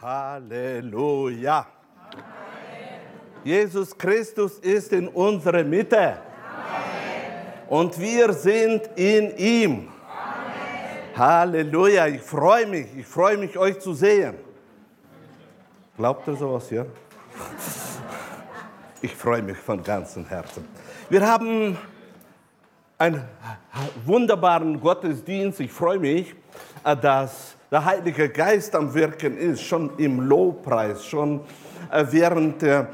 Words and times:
Halleluja. 0.00 1.66
Jesus 3.42 3.96
Christus 3.96 4.58
ist 4.58 4.92
in 4.92 5.08
unserer 5.08 5.64
Mitte. 5.64 6.18
Und 7.68 7.98
wir 7.98 8.32
sind 8.32 8.90
in 8.94 9.36
ihm. 9.36 9.88
Halleluja. 11.16 12.08
Ich 12.08 12.20
freue 12.20 12.66
mich. 12.66 12.86
Ich 12.96 13.06
freue 13.06 13.38
mich, 13.38 13.56
euch 13.56 13.78
zu 13.78 13.94
sehen. 13.94 14.34
Glaubt 15.96 16.28
ihr 16.28 16.36
sowas, 16.36 16.68
ja? 16.70 16.84
Ich 19.00 19.14
freue 19.14 19.42
mich 19.42 19.56
von 19.56 19.82
ganzem 19.82 20.26
Herzen. 20.26 20.68
Wir 21.08 21.26
haben 21.26 21.78
einen 22.98 23.24
wunderbaren 24.04 24.78
Gottesdienst. 24.78 25.60
Ich 25.60 25.72
freue 25.72 25.98
mich, 25.98 26.34
dass 27.00 27.55
der 27.70 27.84
Heilige 27.84 28.28
Geist 28.28 28.74
am 28.74 28.92
Wirken 28.94 29.36
ist, 29.36 29.62
schon 29.62 29.90
im 29.98 30.20
Lobpreis, 30.20 31.04
schon 31.04 31.40
äh, 31.90 32.04
während 32.10 32.62
der 32.62 32.88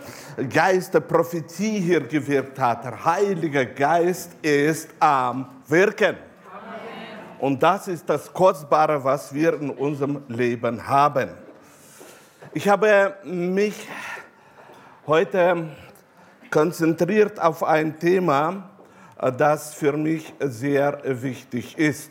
Geist 0.49 0.95
der 0.95 1.01
Prophetie 1.01 1.81
hier 1.81 2.01
gewirkt 2.01 2.59
hat. 2.59 2.85
Der 2.85 3.05
Heilige 3.05 3.67
Geist 3.67 4.33
ist 4.43 4.89
am 4.99 5.47
Wirken. 5.69 6.17
Und 7.39 7.63
das 7.63 7.89
ist 7.89 8.09
das 8.09 8.33
Kostbare, 8.33 9.03
was 9.03 9.35
wir 9.35 9.55
in 9.55 9.71
unserem 9.71 10.23
Leben 10.29 10.87
haben. 10.87 11.31
Ich 12.55 12.69
habe 12.69 13.17
mich 13.25 13.75
heute 15.07 15.69
konzentriert 16.51 17.41
auf 17.41 17.65
ein 17.65 17.99
Thema, 17.99 18.71
äh, 19.21 19.33
das 19.33 19.75
für 19.75 19.97
mich 19.97 20.33
sehr 20.41 21.01
wichtig 21.05 21.77
ist. 21.77 22.11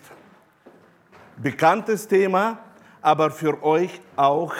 Bekanntes 1.41 2.07
Thema, 2.07 2.59
aber 3.01 3.31
für 3.31 3.63
euch 3.63 3.99
auch 4.15 4.53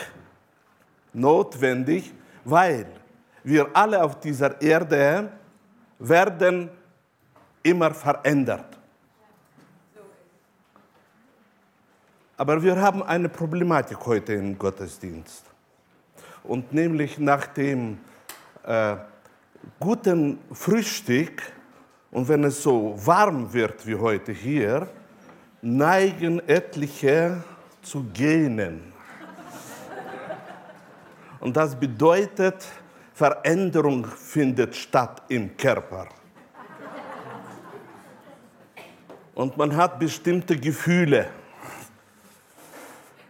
notwendig, 1.13 2.12
weil 2.44 2.88
wir 3.43 3.70
alle 3.73 4.04
auf 4.04 4.20
dieser 4.20 4.60
Erde 4.60 5.32
werden 5.99 6.71
immer 7.62 7.93
verändert. 7.93 8.65
Aber 12.35 12.63
wir 12.63 12.82
haben 12.82 13.04
eine 13.04 13.29
Problematik 13.29 14.04
heute 14.07 14.34
im 14.34 14.57
Gottesdienst. 14.57 15.45
Und 16.43 16.73
nämlich 16.73 17.20
nach 17.20 17.45
dem 17.45 17.99
äh, 18.63 18.95
guten 19.79 20.40
Frühstück 20.51 21.43
und 22.10 22.27
wenn 22.27 22.43
es 22.43 22.63
so 22.63 22.95
warm 23.05 23.54
wird 23.54 23.85
wie 23.85 23.95
heute 23.95 24.32
hier, 24.32 24.88
neigen 25.62 26.40
etliche 26.48 27.43
zu 27.81 28.04
gähnen. 28.13 28.91
Und 31.40 31.57
das 31.57 31.76
bedeutet, 31.76 32.67
Veränderung 33.13 34.05
findet 34.05 34.76
statt 34.76 35.23
im 35.27 35.55
Körper. 35.57 36.07
Und 39.34 39.57
man 39.57 39.76
hat 39.76 39.99
bestimmte 39.99 40.57
Gefühle. 40.57 41.29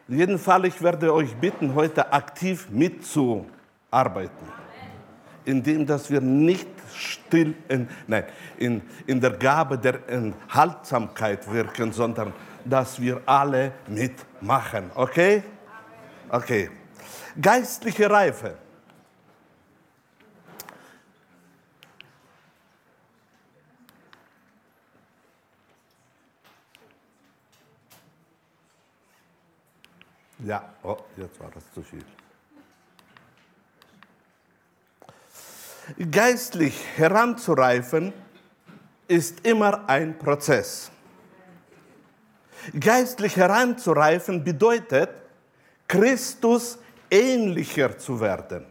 Jedenfalls, 0.07 0.67
ich 0.67 0.81
werde 0.81 1.13
euch 1.13 1.33
bitten, 1.35 1.73
heute 1.73 2.11
aktiv 2.11 2.67
mitzuarbeiten, 2.69 4.47
indem 5.45 5.85
dass 5.85 6.09
wir 6.09 6.19
nicht 6.19 6.70
still, 6.95 7.53
in, 7.67 7.87
nein, 8.07 8.25
in, 8.57 8.81
in 9.07 9.19
der 9.19 9.31
Gabe 9.31 9.77
der 9.77 10.07
Enthaltsamkeit 10.07 11.51
wirken, 11.51 11.91
sondern 11.91 12.33
dass 12.65 12.99
wir 12.99 13.21
alle 13.25 13.73
mitmachen. 13.87 14.91
Okay? 14.95 15.43
Okay. 16.29 16.69
Geistliche 17.39 18.09
Reife. 18.09 18.57
Ja, 30.43 30.73
oh, 30.81 30.97
jetzt 31.17 31.39
war 31.39 31.51
das 31.51 31.71
zu 31.71 31.83
viel. 31.83 32.03
Geistlich 36.11 36.75
heranzureifen 36.95 38.13
ist 39.07 39.45
immer 39.45 39.87
ein 39.89 40.17
Prozess. 40.17 40.91
Geistlich 42.79 43.35
heranzureifen 43.35 44.43
bedeutet, 44.43 45.09
Christus 45.87 46.77
ähnlicher 47.09 47.97
zu 47.97 48.19
werden. 48.19 48.65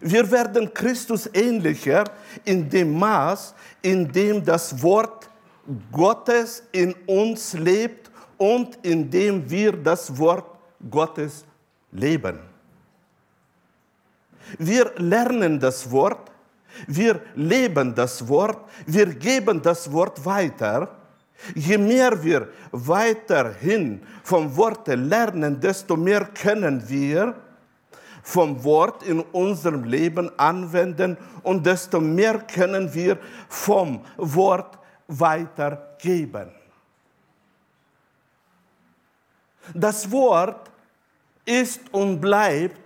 Wir 0.00 0.28
werden 0.28 0.72
Christus 0.74 1.30
ähnlicher 1.32 2.04
in 2.44 2.68
dem 2.68 2.98
Maß, 2.98 3.54
in 3.82 4.10
dem 4.10 4.44
das 4.44 4.82
Wort 4.82 5.30
Gottes 5.92 6.64
in 6.72 6.92
uns 7.06 7.52
lebt 7.52 8.10
und 8.36 8.76
in 8.82 9.08
dem 9.08 9.48
wir 9.48 9.72
das 9.72 10.16
Wort 10.18 10.58
Gottes 10.90 11.44
leben. 11.92 12.51
Wir 14.58 14.92
lernen 14.96 15.58
das 15.60 15.90
Wort, 15.90 16.30
wir 16.86 17.20
leben 17.34 17.94
das 17.94 18.26
Wort, 18.28 18.68
wir 18.86 19.06
geben 19.06 19.60
das 19.62 19.90
Wort 19.92 20.24
weiter. 20.24 20.96
Je 21.54 21.76
mehr 21.76 22.22
wir 22.22 22.48
weiterhin 22.70 24.00
vom 24.22 24.56
Wort 24.56 24.86
lernen, 24.86 25.60
desto 25.60 25.96
mehr 25.96 26.26
können 26.26 26.88
wir 26.88 27.34
vom 28.22 28.62
Wort 28.62 29.02
in 29.02 29.20
unserem 29.20 29.84
Leben 29.84 30.30
anwenden 30.38 31.16
und 31.42 31.66
desto 31.66 32.00
mehr 32.00 32.38
können 32.38 32.94
wir 32.94 33.18
vom 33.48 34.04
Wort 34.16 34.78
weitergeben. 35.08 36.50
Das 39.74 40.10
Wort 40.10 40.70
ist 41.44 41.80
und 41.92 42.20
bleibt 42.20 42.81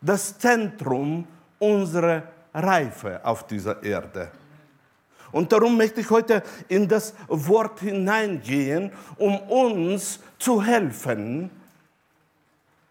das 0.00 0.38
Zentrum 0.38 1.26
unserer 1.58 2.22
Reife 2.54 3.24
auf 3.24 3.46
dieser 3.46 3.82
Erde. 3.82 4.30
Und 5.32 5.52
darum 5.52 5.76
möchte 5.76 6.00
ich 6.00 6.10
heute 6.10 6.42
in 6.68 6.88
das 6.88 7.14
Wort 7.28 7.80
hineingehen, 7.80 8.90
um 9.16 9.38
uns 9.42 10.18
zu 10.38 10.62
helfen, 10.62 11.50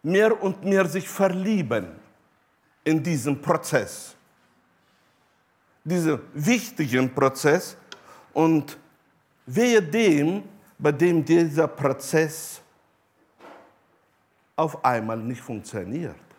mehr 0.02 0.42
und 0.42 0.64
mehr 0.64 0.86
sich 0.86 1.08
verlieben 1.08 1.88
in 2.84 3.02
diesem 3.02 3.40
Prozess. 3.40 4.16
Diesen 5.84 6.20
wichtigen 6.32 7.12
Prozess 7.14 7.76
und 8.32 8.78
wehe 9.44 9.82
dem, 9.82 10.44
bei 10.78 10.92
dem 10.92 11.22
dieser 11.22 11.68
Prozess 11.68 12.62
auf 14.56 14.82
einmal 14.82 15.18
nicht 15.18 15.40
funktioniert. 15.40 16.29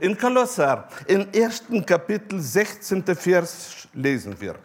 In 0.00 0.16
Kolosser, 0.18 0.88
im 1.06 1.30
ersten 1.32 1.84
Kapitel, 1.84 2.40
16. 2.40 3.04
Vers 3.14 3.88
lesen 3.92 4.38
wir. 4.40 4.56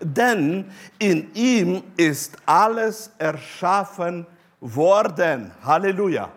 Denn 0.00 0.70
in 0.98 1.32
ihm 1.34 1.82
ist 1.96 2.36
alles 2.46 3.10
erschaffen 3.18 4.26
worden. 4.60 5.52
Halleluja. 5.62 6.30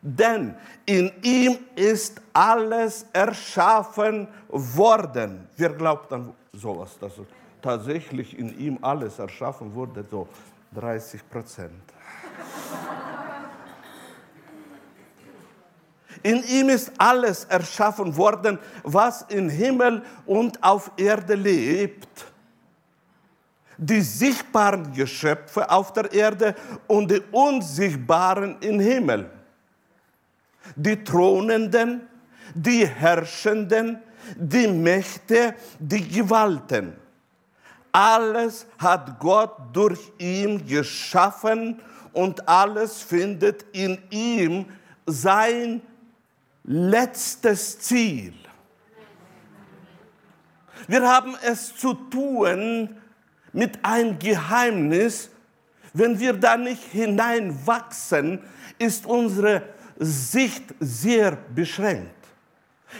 Denn 0.00 0.54
in 0.84 1.10
ihm 1.22 1.58
ist 1.74 2.20
alles 2.32 3.06
erschaffen 3.12 4.28
worden. 4.48 5.48
Wer 5.56 5.70
glaubt 5.70 6.12
an 6.12 6.34
sowas, 6.52 6.98
dass 6.98 7.12
tatsächlich 7.62 8.38
in 8.38 8.58
ihm 8.58 8.78
alles 8.82 9.18
erschaffen 9.18 9.74
wurde? 9.74 10.04
So 10.10 10.28
30 10.74 11.28
Prozent. 11.30 11.93
In 16.24 16.42
ihm 16.44 16.70
ist 16.70 16.90
alles 16.96 17.44
erschaffen 17.44 18.16
worden, 18.16 18.58
was 18.82 19.26
im 19.28 19.50
Himmel 19.50 20.02
und 20.24 20.60
auf 20.64 20.90
Erde 20.96 21.34
lebt. 21.34 22.24
Die 23.76 24.00
sichtbaren 24.00 24.90
Geschöpfe 24.94 25.70
auf 25.70 25.92
der 25.92 26.10
Erde 26.10 26.54
und 26.86 27.10
die 27.10 27.20
unsichtbaren 27.30 28.56
im 28.60 28.80
Himmel. 28.80 29.30
Die 30.76 31.04
Thronenden, 31.04 32.08
die 32.54 32.86
Herrschenden, 32.86 33.98
die 34.34 34.68
Mächte, 34.68 35.54
die 35.78 36.08
Gewalten. 36.08 36.94
Alles 37.92 38.66
hat 38.78 39.20
Gott 39.20 39.56
durch 39.74 40.00
ihn 40.16 40.66
geschaffen 40.66 41.82
und 42.14 42.48
alles 42.48 43.02
findet 43.02 43.66
in 43.72 43.98
ihm 44.08 44.64
sein 45.04 45.82
letztes 46.64 47.78
Ziel. 47.78 48.34
Wir 50.88 51.08
haben 51.08 51.36
es 51.42 51.76
zu 51.76 51.94
tun 51.94 52.96
mit 53.52 53.84
einem 53.84 54.18
Geheimnis, 54.18 55.30
Wenn 55.96 56.18
wir 56.18 56.32
da 56.32 56.56
nicht 56.56 56.82
hineinwachsen, 56.82 58.40
ist 58.80 59.06
unsere 59.06 59.62
Sicht 59.96 60.74
sehr 60.80 61.38
beschränkt. 61.54 62.23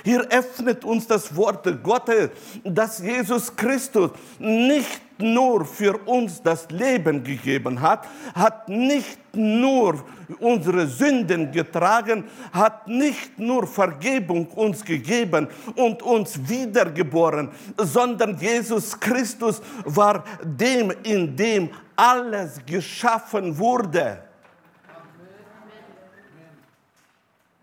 Hier 0.03 0.27
öffnet 0.31 0.85
uns 0.85 1.07
das 1.07 1.35
Wort 1.37 1.67
Gottes, 1.83 2.31
dass 2.65 2.99
Jesus 2.99 3.55
Christus 3.55 4.11
nicht 4.39 5.01
nur 5.19 5.65
für 5.65 5.97
uns 6.07 6.43
das 6.43 6.69
Leben 6.71 7.23
gegeben 7.23 7.81
hat, 7.81 8.09
hat 8.35 8.69
nicht 8.69 9.19
nur 9.33 10.05
unsere 10.41 10.87
Sünden 10.87 11.53
getragen, 11.53 12.25
hat 12.53 12.89
nicht 12.89 13.39
nur 13.39 13.67
Vergebung 13.67 14.47
uns 14.49 14.85
gegeben 14.85 15.49
und 15.77 16.03
uns 16.03 16.49
wiedergeboren, 16.49 17.51
sondern 17.77 18.37
Jesus 18.39 18.99
Christus 18.99 19.61
war 19.85 20.25
dem, 20.43 20.93
in 21.05 21.37
dem 21.37 21.71
alles 21.95 22.61
geschaffen 22.67 23.57
wurde. 23.57 24.19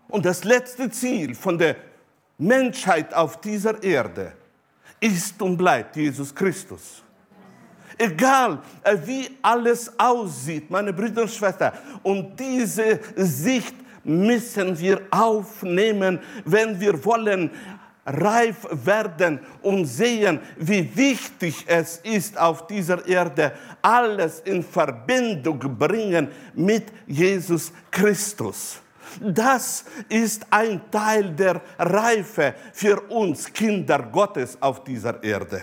Und 0.08 0.26
das 0.26 0.44
letzte 0.44 0.90
Ziel 0.90 1.34
von 1.34 1.56
der 1.56 1.76
Menschheit 2.42 3.14
auf 3.14 3.40
dieser 3.40 3.82
Erde 3.82 4.32
ist 5.00 5.40
und 5.40 5.56
bleibt 5.56 5.96
Jesus 5.96 6.34
Christus. 6.34 7.02
Egal 7.98 8.60
äh, 8.82 8.96
wie 9.04 9.30
alles 9.42 9.92
aussieht, 9.98 10.70
meine 10.70 10.92
Brüder 10.92 11.22
und 11.22 11.30
Schwestern, 11.30 11.72
und 12.02 12.38
diese 12.38 13.00
Sicht 13.16 13.74
müssen 14.04 14.78
wir 14.78 15.02
aufnehmen, 15.10 16.18
wenn 16.44 16.80
wir 16.80 17.04
wollen 17.04 17.50
reif 18.04 18.66
werden 18.84 19.38
und 19.62 19.86
sehen, 19.86 20.40
wie 20.56 20.96
wichtig 20.96 21.64
es 21.68 21.98
ist, 21.98 22.36
auf 22.36 22.66
dieser 22.66 23.06
Erde 23.06 23.52
alles 23.80 24.40
in 24.40 24.64
Verbindung 24.64 25.58
bringen 25.78 26.28
mit 26.54 26.86
Jesus 27.06 27.72
Christus. 27.90 28.80
Das 29.20 29.84
ist 30.08 30.46
ein 30.50 30.90
Teil 30.90 31.34
der 31.34 31.60
Reife 31.78 32.54
für 32.72 33.00
uns 33.10 33.52
Kinder 33.52 33.98
Gottes 33.98 34.60
auf 34.60 34.84
dieser 34.84 35.22
Erde. 35.22 35.62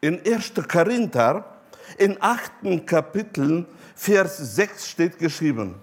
In 0.00 0.20
1. 0.24 0.52
Korinther, 0.66 1.44
in 1.98 2.16
8. 2.20 2.86
Kapitel, 2.86 3.66
Vers 3.94 4.38
6 4.56 4.88
steht 4.88 5.18
geschrieben, 5.18 5.74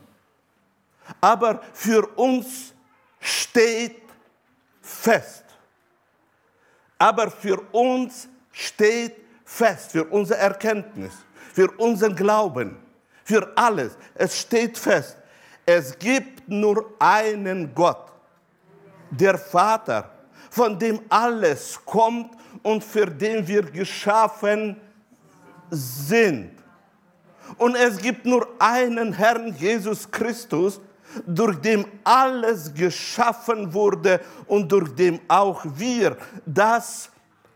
aber 1.22 1.62
für 1.74 2.08
uns 2.16 2.74
steht 3.20 4.02
fest. 4.82 5.44
Aber 6.98 7.30
für 7.30 7.62
uns 7.72 8.28
steht 8.52 9.16
fest, 9.46 9.92
für 9.92 10.06
unsere 10.06 10.40
Erkenntnis, 10.40 11.14
für 11.54 11.70
unseren 11.78 12.16
Glauben 12.16 12.87
für 13.27 13.45
alles. 13.57 13.97
Es 14.15 14.39
steht 14.39 14.77
fest, 14.77 15.18
es 15.65 16.00
gibt 16.00 16.47
nur 16.47 16.94
einen 16.97 17.75
Gott, 17.75 18.06
der 19.12 19.38
Vater, 19.38 20.09
von 20.50 20.79
dem 20.79 21.01
alles 21.09 21.77
kommt 21.83 22.31
und 22.63 22.81
für 22.81 23.06
den 23.06 23.45
wir 23.45 23.63
geschaffen 23.63 24.79
sind. 25.69 26.51
Und 27.57 27.75
es 27.75 27.97
gibt 27.97 28.25
nur 28.25 28.47
einen 28.59 29.12
Herrn 29.12 29.53
Jesus 29.57 30.09
Christus, 30.09 30.79
durch 31.25 31.59
den 31.59 31.85
alles 32.06 32.74
geschaffen 32.74 33.74
wurde 33.74 34.21
und 34.45 34.71
durch 34.71 34.95
den 34.95 35.19
auch 35.27 35.65
wir 35.65 36.15
das 36.45 37.09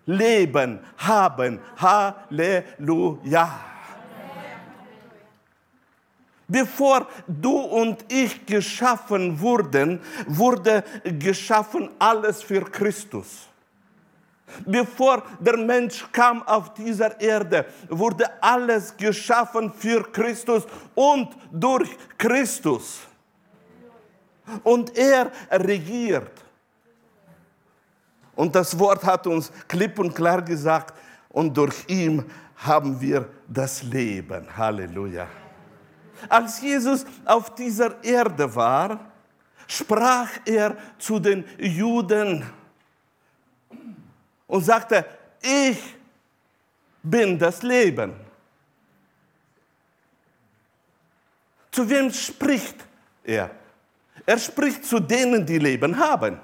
Leben 0.05 0.81
haben. 0.97 1.59
Halleluja. 1.77 3.70
Bevor 6.51 7.07
du 7.27 7.57
und 7.59 8.03
ich 8.11 8.45
geschaffen 8.45 9.39
wurden, 9.39 10.01
wurde 10.27 10.83
geschaffen 11.17 11.89
alles 11.97 12.43
für 12.43 12.65
Christus. 12.65 13.47
Bevor 14.65 15.23
der 15.39 15.55
Mensch 15.55 16.05
kam 16.11 16.43
auf 16.43 16.73
dieser 16.73 17.17
Erde, 17.21 17.67
wurde 17.87 18.25
alles 18.43 18.97
geschaffen 18.97 19.71
für 19.71 20.03
Christus 20.11 20.63
und 20.93 21.29
durch 21.53 21.89
Christus. 22.17 22.99
Und 24.61 24.97
er 24.97 25.31
regiert. 25.49 26.33
Und 28.35 28.53
das 28.53 28.77
Wort 28.77 29.05
hat 29.05 29.25
uns 29.25 29.49
klipp 29.69 29.99
und 29.99 30.13
klar 30.13 30.41
gesagt, 30.41 30.93
und 31.29 31.55
durch 31.55 31.87
ihn 31.87 32.25
haben 32.57 32.99
wir 32.99 33.29
das 33.47 33.83
Leben. 33.83 34.45
Halleluja. 34.57 35.40
Als 36.29 36.61
Jesus 36.61 37.05
auf 37.25 37.55
dieser 37.55 38.03
Erde 38.03 38.53
war, 38.55 38.99
sprach 39.67 40.29
er 40.45 40.75
zu 40.97 41.19
den 41.19 41.45
Juden 41.57 42.45
und 44.47 44.63
sagte, 44.63 45.05
ich 45.41 45.79
bin 47.01 47.39
das 47.39 47.63
Leben. 47.63 48.13
Zu 51.71 51.89
wem 51.89 52.11
spricht 52.11 52.75
er? 53.23 53.49
Er 54.25 54.37
spricht 54.37 54.85
zu 54.85 54.99
denen, 54.99 55.45
die 55.45 55.57
Leben 55.57 55.97
haben. 55.97 56.39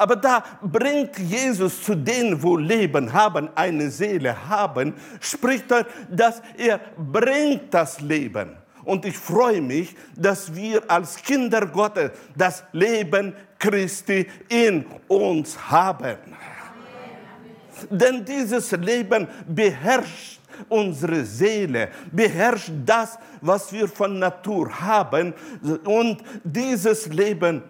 Aber 0.00 0.16
da 0.16 0.42
bringt 0.62 1.18
Jesus 1.18 1.82
zu 1.84 1.94
denen, 1.94 2.42
wo 2.42 2.56
Leben 2.56 3.12
haben, 3.12 3.50
eine 3.54 3.90
Seele 3.90 4.34
haben, 4.48 4.94
spricht 5.20 5.70
er, 5.70 5.84
dass 6.08 6.40
er 6.56 6.80
bringt 6.96 7.74
das 7.74 8.00
Leben. 8.00 8.56
Und 8.82 9.04
ich 9.04 9.18
freue 9.18 9.60
mich, 9.60 9.94
dass 10.16 10.54
wir 10.54 10.82
als 10.90 11.16
Kinder 11.16 11.66
Gottes 11.66 12.12
das 12.34 12.64
Leben 12.72 13.34
Christi 13.58 14.26
in 14.48 14.86
uns 15.06 15.70
haben. 15.70 16.16
Denn 17.90 18.24
dieses 18.24 18.70
Leben 18.72 19.28
beherrscht 19.46 20.40
unsere 20.70 21.26
Seele, 21.26 21.90
beherrscht 22.10 22.72
das, 22.86 23.18
was 23.42 23.70
wir 23.70 23.86
von 23.86 24.18
Natur 24.18 24.80
haben. 24.80 25.34
Und 25.84 26.22
dieses 26.42 27.06
Leben 27.08 27.62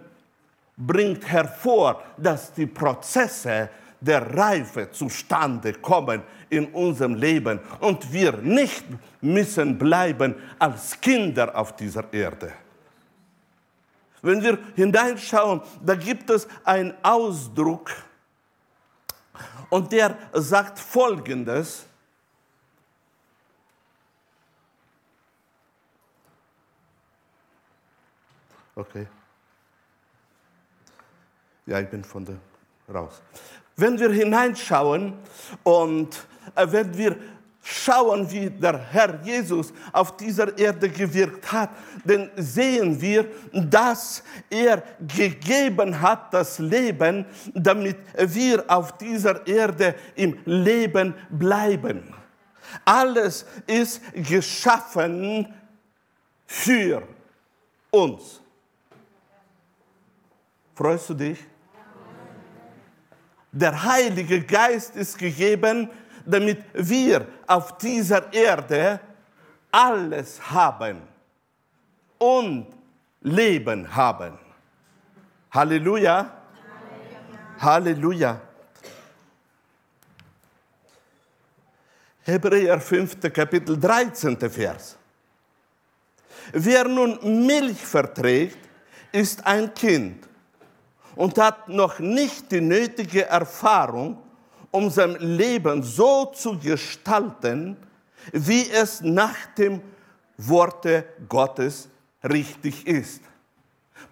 bringt 0.85 1.27
hervor, 1.27 2.01
dass 2.17 2.53
die 2.53 2.65
Prozesse 2.65 3.69
der 3.99 4.35
Reife 4.35 4.89
zustande 4.91 5.73
kommen 5.73 6.23
in 6.49 6.67
unserem 6.73 7.15
Leben 7.15 7.59
und 7.79 8.11
wir 8.11 8.33
nicht 8.37 8.83
müssen 9.21 9.77
bleiben 9.77 10.35
als 10.57 10.99
Kinder 10.99 11.55
auf 11.55 11.75
dieser 11.75 12.11
Erde. 12.11 12.53
Wenn 14.23 14.41
wir 14.41 14.57
hineinschauen, 14.75 15.61
da 15.83 15.95
gibt 15.95 16.29
es 16.29 16.47
einen 16.63 16.93
Ausdruck 17.03 17.91
und 19.69 19.91
der 19.91 20.17
sagt 20.33 20.79
Folgendes. 20.79 21.85
Okay. 28.75 29.07
Ja, 31.71 31.79
ich 31.79 31.87
bin 31.87 32.03
von 32.03 32.25
der 32.25 32.35
raus. 32.93 33.21
Wenn 33.77 33.97
wir 33.97 34.11
hineinschauen 34.11 35.13
und 35.63 36.27
äh, 36.53 36.67
wenn 36.69 36.97
wir 36.97 37.15
schauen, 37.63 38.29
wie 38.29 38.49
der 38.49 38.77
Herr 38.77 39.21
Jesus 39.23 39.71
auf 39.93 40.17
dieser 40.17 40.57
Erde 40.57 40.89
gewirkt 40.89 41.49
hat, 41.49 41.69
dann 42.03 42.29
sehen 42.35 42.99
wir, 42.99 43.25
dass 43.53 44.21
er 44.49 44.83
gegeben 44.99 46.01
hat 46.01 46.33
das 46.33 46.59
Leben, 46.59 47.25
damit 47.53 47.99
wir 48.17 48.65
auf 48.67 48.97
dieser 48.97 49.47
Erde 49.47 49.95
im 50.15 50.39
Leben 50.43 51.13
bleiben. 51.29 52.13
Alles 52.83 53.45
ist 53.65 54.01
geschaffen 54.13 55.47
für 56.45 57.07
uns. 57.91 58.41
Freust 60.75 61.09
du 61.11 61.13
dich? 61.13 61.50
Der 63.51 63.83
Heilige 63.83 64.41
Geist 64.41 64.95
ist 64.95 65.17
gegeben, 65.17 65.89
damit 66.25 66.63
wir 66.73 67.27
auf 67.47 67.77
dieser 67.77 68.31
Erde 68.31 68.99
alles 69.71 70.39
haben 70.51 71.01
und 72.17 72.67
Leben 73.21 73.93
haben. 73.93 74.37
Halleluja. 75.51 76.31
Halleluja. 77.59 78.41
Hebräer 82.23 82.79
5. 82.79 83.33
Kapitel 83.33 83.77
13. 83.77 84.37
Vers. 84.49 84.97
Wer 86.53 86.87
nun 86.87 87.45
Milch 87.45 87.85
verträgt, 87.85 88.57
ist 89.11 89.45
ein 89.45 89.73
Kind 89.73 90.30
und 91.21 91.37
hat 91.37 91.69
noch 91.69 91.99
nicht 91.99 92.51
die 92.51 92.61
nötige 92.61 93.27
Erfahrung 93.27 94.17
unser 94.71 95.19
Leben 95.19 95.83
so 95.83 96.25
zu 96.25 96.57
gestalten, 96.57 97.77
wie 98.31 98.67
es 98.71 99.01
nach 99.01 99.45
dem 99.55 99.81
Worte 100.35 101.05
Gottes 101.29 101.89
richtig 102.23 102.87
ist. 102.87 103.21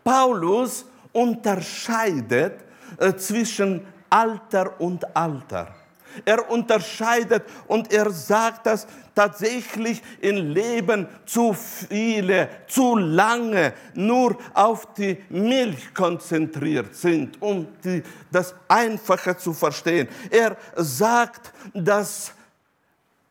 Paulus 0.03 0.85
unterscheidet 1.11 2.59
äh, 2.99 3.15
zwischen 3.15 3.87
Alter 4.07 4.79
und 4.79 5.03
Alter. 5.15 5.78
Er 6.25 6.49
unterscheidet 6.49 7.43
und 7.67 7.91
er 7.91 8.09
sagt, 8.11 8.65
dass 8.65 8.88
tatsächlich 9.15 10.01
im 10.21 10.53
Leben 10.53 11.07
zu 11.25 11.53
viele, 11.53 12.49
zu 12.67 12.95
lange 12.95 13.73
nur 13.93 14.38
auf 14.53 14.93
die 14.93 15.17
Milch 15.29 15.93
konzentriert 15.93 16.95
sind, 16.95 17.41
um 17.41 17.67
die, 17.83 18.01
das 18.31 18.55
einfacher 18.67 19.38
zu 19.38 19.53
verstehen. 19.53 20.07
Er 20.29 20.55
sagt, 20.75 21.53
dass 21.73 22.33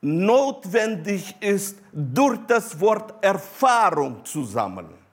notwendig 0.00 1.34
ist, 1.40 1.78
durch 1.92 2.38
das 2.46 2.78
Wort 2.78 3.14
Erfahrung 3.24 4.24
zu 4.24 4.44
sammeln. 4.44 5.07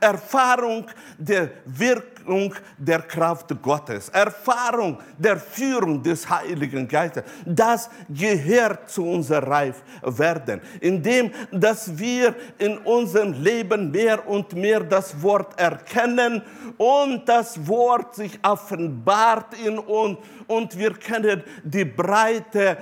Erfahrung 0.00 0.86
der 1.18 1.50
Wirkung 1.64 2.54
der 2.76 3.02
Kraft 3.02 3.50
Gottes, 3.62 4.08
Erfahrung 4.08 4.98
der 5.18 5.36
Führung 5.36 6.02
des 6.02 6.28
Heiligen 6.28 6.88
Geistes. 6.88 7.24
Das 7.44 7.88
gehört 8.08 8.90
zu 8.90 9.06
unser 9.06 9.42
Reifwerden, 9.42 10.60
indem 10.80 11.30
dass 11.52 11.96
wir 11.96 12.34
in 12.58 12.78
unserem 12.78 13.32
Leben 13.32 13.90
mehr 13.90 14.26
und 14.28 14.54
mehr 14.54 14.80
das 14.80 15.20
Wort 15.22 15.58
erkennen 15.58 16.42
und 16.76 17.28
das 17.28 17.66
Wort 17.66 18.14
sich 18.16 18.38
offenbart 18.42 19.54
in 19.64 19.78
uns 19.78 20.18
und 20.46 20.78
wir 20.78 20.92
können 20.92 21.42
die 21.64 21.84
Breite 21.84 22.78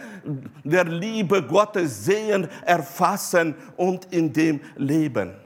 der 0.62 0.84
Liebe 0.84 1.42
Gottes 1.42 2.04
sehen, 2.04 2.48
erfassen 2.64 3.54
und 3.76 4.12
in 4.12 4.32
dem 4.32 4.60
leben. 4.76 5.43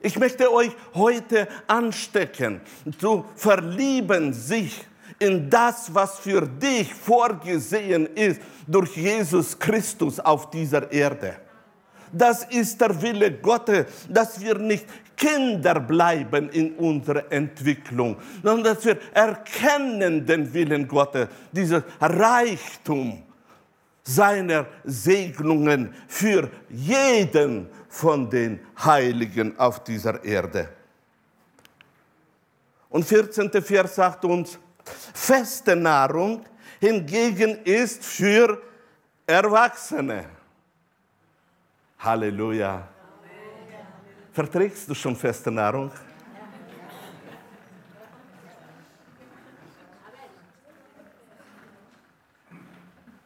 Ich 0.00 0.18
möchte 0.18 0.52
euch 0.52 0.70
heute 0.94 1.48
anstecken, 1.66 2.60
zu 2.98 3.24
verlieben 3.34 4.32
sich 4.32 4.86
in 5.18 5.50
das, 5.50 5.92
was 5.92 6.18
für 6.20 6.42
dich 6.42 6.94
vorgesehen 6.94 8.06
ist 8.14 8.40
durch 8.66 8.96
Jesus 8.96 9.58
Christus 9.58 10.20
auf 10.20 10.50
dieser 10.50 10.90
Erde. 10.92 11.36
Das 12.12 12.44
ist 12.44 12.80
der 12.80 13.02
Wille 13.02 13.32
Gottes, 13.32 13.86
dass 14.08 14.40
wir 14.40 14.54
nicht 14.54 14.86
Kinder 15.16 15.80
bleiben 15.80 16.48
in 16.50 16.74
unserer 16.74 17.30
Entwicklung, 17.30 18.16
sondern 18.42 18.74
dass 18.74 18.84
wir 18.84 18.98
erkennen 19.12 20.24
den 20.24 20.52
Willen 20.54 20.86
Gottes, 20.86 21.28
dieses 21.52 21.82
Reichtum 22.00 23.24
seiner 24.04 24.66
Segnungen 24.84 25.92
für 26.06 26.48
jeden 26.70 27.68
von 27.88 28.28
den 28.28 28.60
Heiligen 28.84 29.58
auf 29.58 29.82
dieser 29.82 30.22
Erde. 30.24 30.68
Und 32.90 33.04
14. 33.04 33.50
Vers 33.62 33.94
sagt 33.94 34.24
uns, 34.24 34.58
feste 35.14 35.76
Nahrung 35.76 36.44
hingegen 36.80 37.58
ist 37.64 38.04
für 38.04 38.62
Erwachsene. 39.26 40.26
Halleluja. 41.98 42.88
Verträgst 44.32 44.88
du 44.88 44.94
schon 44.94 45.16
feste 45.16 45.50
Nahrung? 45.50 45.90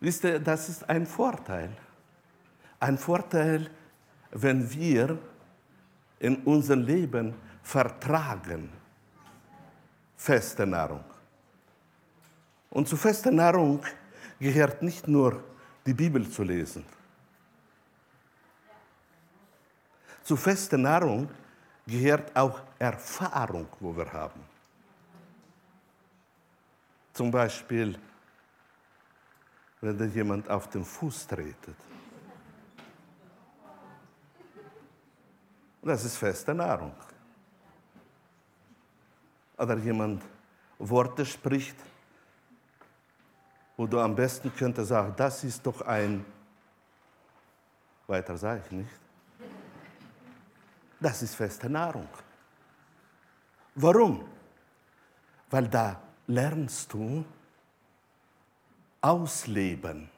Wisst 0.00 0.24
ihr, 0.24 0.40
das 0.40 0.68
ist 0.68 0.88
ein 0.88 1.06
Vorteil. 1.06 1.70
Ein 2.80 2.98
Vorteil, 2.98 3.70
wenn 4.32 4.70
wir 4.72 5.18
in 6.18 6.36
unserem 6.44 6.82
Leben 6.82 7.34
vertragen 7.62 8.70
feste 10.16 10.66
Nahrung. 10.66 11.04
Und 12.70 12.88
zu 12.88 12.96
fester 12.96 13.30
Nahrung 13.30 13.82
gehört 14.38 14.82
nicht 14.82 15.06
nur 15.08 15.42
die 15.84 15.92
Bibel 15.92 16.28
zu 16.28 16.42
lesen. 16.42 16.84
Zu 20.22 20.36
fester 20.36 20.78
Nahrung 20.78 21.28
gehört 21.86 22.34
auch 22.36 22.60
Erfahrung, 22.78 23.66
wo 23.80 23.94
wir 23.96 24.10
haben. 24.12 24.40
Zum 27.12 27.30
Beispiel, 27.30 27.98
wenn 29.80 29.98
da 29.98 30.04
jemand 30.04 30.48
auf 30.48 30.68
den 30.68 30.84
Fuß 30.84 31.26
tretet. 31.26 31.76
Das 35.82 36.04
ist 36.04 36.16
feste 36.16 36.54
Nahrung. 36.54 36.94
Oder 39.58 39.76
jemand 39.78 40.22
Worte 40.78 41.26
spricht, 41.26 41.76
wo 43.76 43.86
du 43.86 43.98
am 43.98 44.14
besten 44.14 44.54
könntest 44.54 44.88
sagen, 44.88 45.12
das 45.16 45.42
ist 45.44 45.64
doch 45.66 45.80
ein, 45.82 46.24
weiter 48.06 48.36
sage 48.36 48.62
ich 48.64 48.72
nicht, 48.72 48.90
das 51.00 51.22
ist 51.22 51.34
feste 51.34 51.68
Nahrung. 51.68 52.08
Warum? 53.74 54.24
Weil 55.50 55.66
da 55.68 56.00
lernst 56.26 56.92
du 56.92 57.24
ausleben 59.00 60.08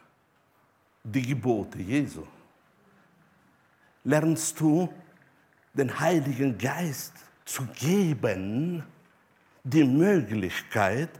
die 1.02 1.22
Gebote 1.22 1.78
Jesu. 1.78 2.26
Lernst 4.04 4.60
du 4.60 4.92
den 5.74 5.98
Heiligen 5.98 6.56
Geist 6.56 7.12
zu 7.44 7.64
geben, 7.74 8.82
die 9.62 9.84
Möglichkeit, 9.84 11.10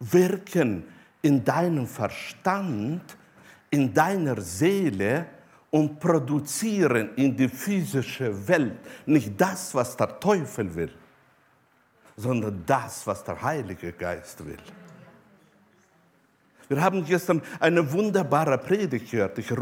wirken 0.00 0.84
in 1.22 1.44
deinem 1.44 1.86
Verstand, 1.86 3.16
in 3.70 3.92
deiner 3.94 4.40
Seele 4.40 5.26
und 5.70 5.98
produzieren 5.98 7.14
in 7.16 7.36
die 7.36 7.48
physische 7.48 8.48
Welt 8.48 8.78
nicht 9.06 9.40
das, 9.40 9.74
was 9.74 9.96
der 9.96 10.18
Teufel 10.20 10.74
will, 10.74 10.92
sondern 12.16 12.62
das, 12.66 13.06
was 13.06 13.22
der 13.24 13.40
Heilige 13.40 13.92
Geist 13.92 14.44
will. 14.44 14.58
Wir 16.68 16.80
haben 16.82 17.04
gestern 17.04 17.42
eine 17.60 17.92
wunderbare 17.92 18.58
Predigt 18.58 19.10
gehört. 19.10 19.38
Ich, 19.38 19.52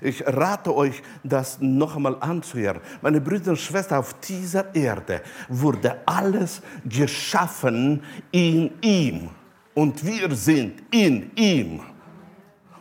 ich 0.00 0.26
rate 0.26 0.74
euch, 0.74 1.02
das 1.24 1.58
noch 1.60 1.96
einmal 1.96 2.16
anzuhören. 2.20 2.80
Meine 3.00 3.20
Brüder 3.20 3.50
und 3.50 3.58
Schwestern, 3.58 3.98
auf 3.98 4.14
dieser 4.20 4.72
Erde 4.74 5.22
wurde 5.48 6.00
alles 6.06 6.62
geschaffen 6.84 8.02
in 8.30 8.70
ihm. 8.80 9.30
Und 9.74 10.04
wir 10.04 10.34
sind 10.34 10.82
in 10.92 11.32
ihm. 11.34 11.80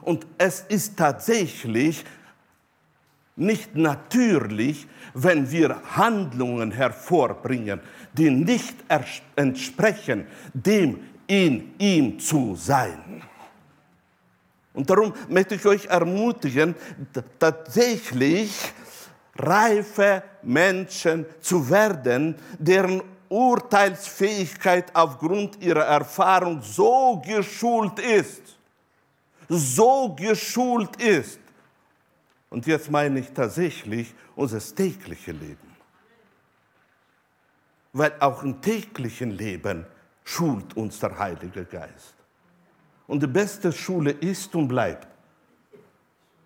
Und 0.01 0.27
es 0.37 0.61
ist 0.67 0.97
tatsächlich 0.97 2.03
nicht 3.35 3.75
natürlich, 3.75 4.87
wenn 5.13 5.49
wir 5.49 5.81
Handlungen 5.95 6.71
hervorbringen, 6.71 7.79
die 8.13 8.29
nicht 8.29 8.75
entsprechen 9.35 10.25
dem 10.53 10.99
in 11.27 11.73
ihm 11.79 12.19
zu 12.19 12.55
sein. 12.55 13.23
Und 14.73 14.89
darum 14.89 15.13
möchte 15.27 15.55
ich 15.55 15.65
euch 15.65 15.85
ermutigen, 15.85 16.75
tatsächlich 17.39 18.51
reife 19.35 20.23
Menschen 20.43 21.25
zu 21.41 21.69
werden, 21.69 22.35
deren 22.57 23.01
Urteilsfähigkeit 23.27 24.93
aufgrund 24.93 25.61
ihrer 25.61 25.85
Erfahrung 25.85 26.61
so 26.61 27.21
geschult 27.25 27.99
ist, 27.99 28.57
so 29.47 30.13
geschult 30.15 31.01
ist. 31.01 31.39
Und 32.49 32.67
jetzt 32.67 32.91
meine 32.91 33.19
ich 33.19 33.31
tatsächlich 33.31 34.13
unser 34.35 34.59
tägliches 34.59 35.27
Leben. 35.27 35.71
Weil 37.93 38.13
auch 38.19 38.43
im 38.43 38.61
täglichen 38.61 39.31
Leben 39.31 39.85
schult 40.23 40.75
uns 40.75 40.99
der 40.99 41.17
Heilige 41.17 41.65
Geist. 41.65 42.20
Und 43.11 43.21
die 43.21 43.27
beste 43.27 43.73
Schule 43.73 44.11
ist 44.11 44.55
und 44.55 44.69
bleibt, 44.69 45.05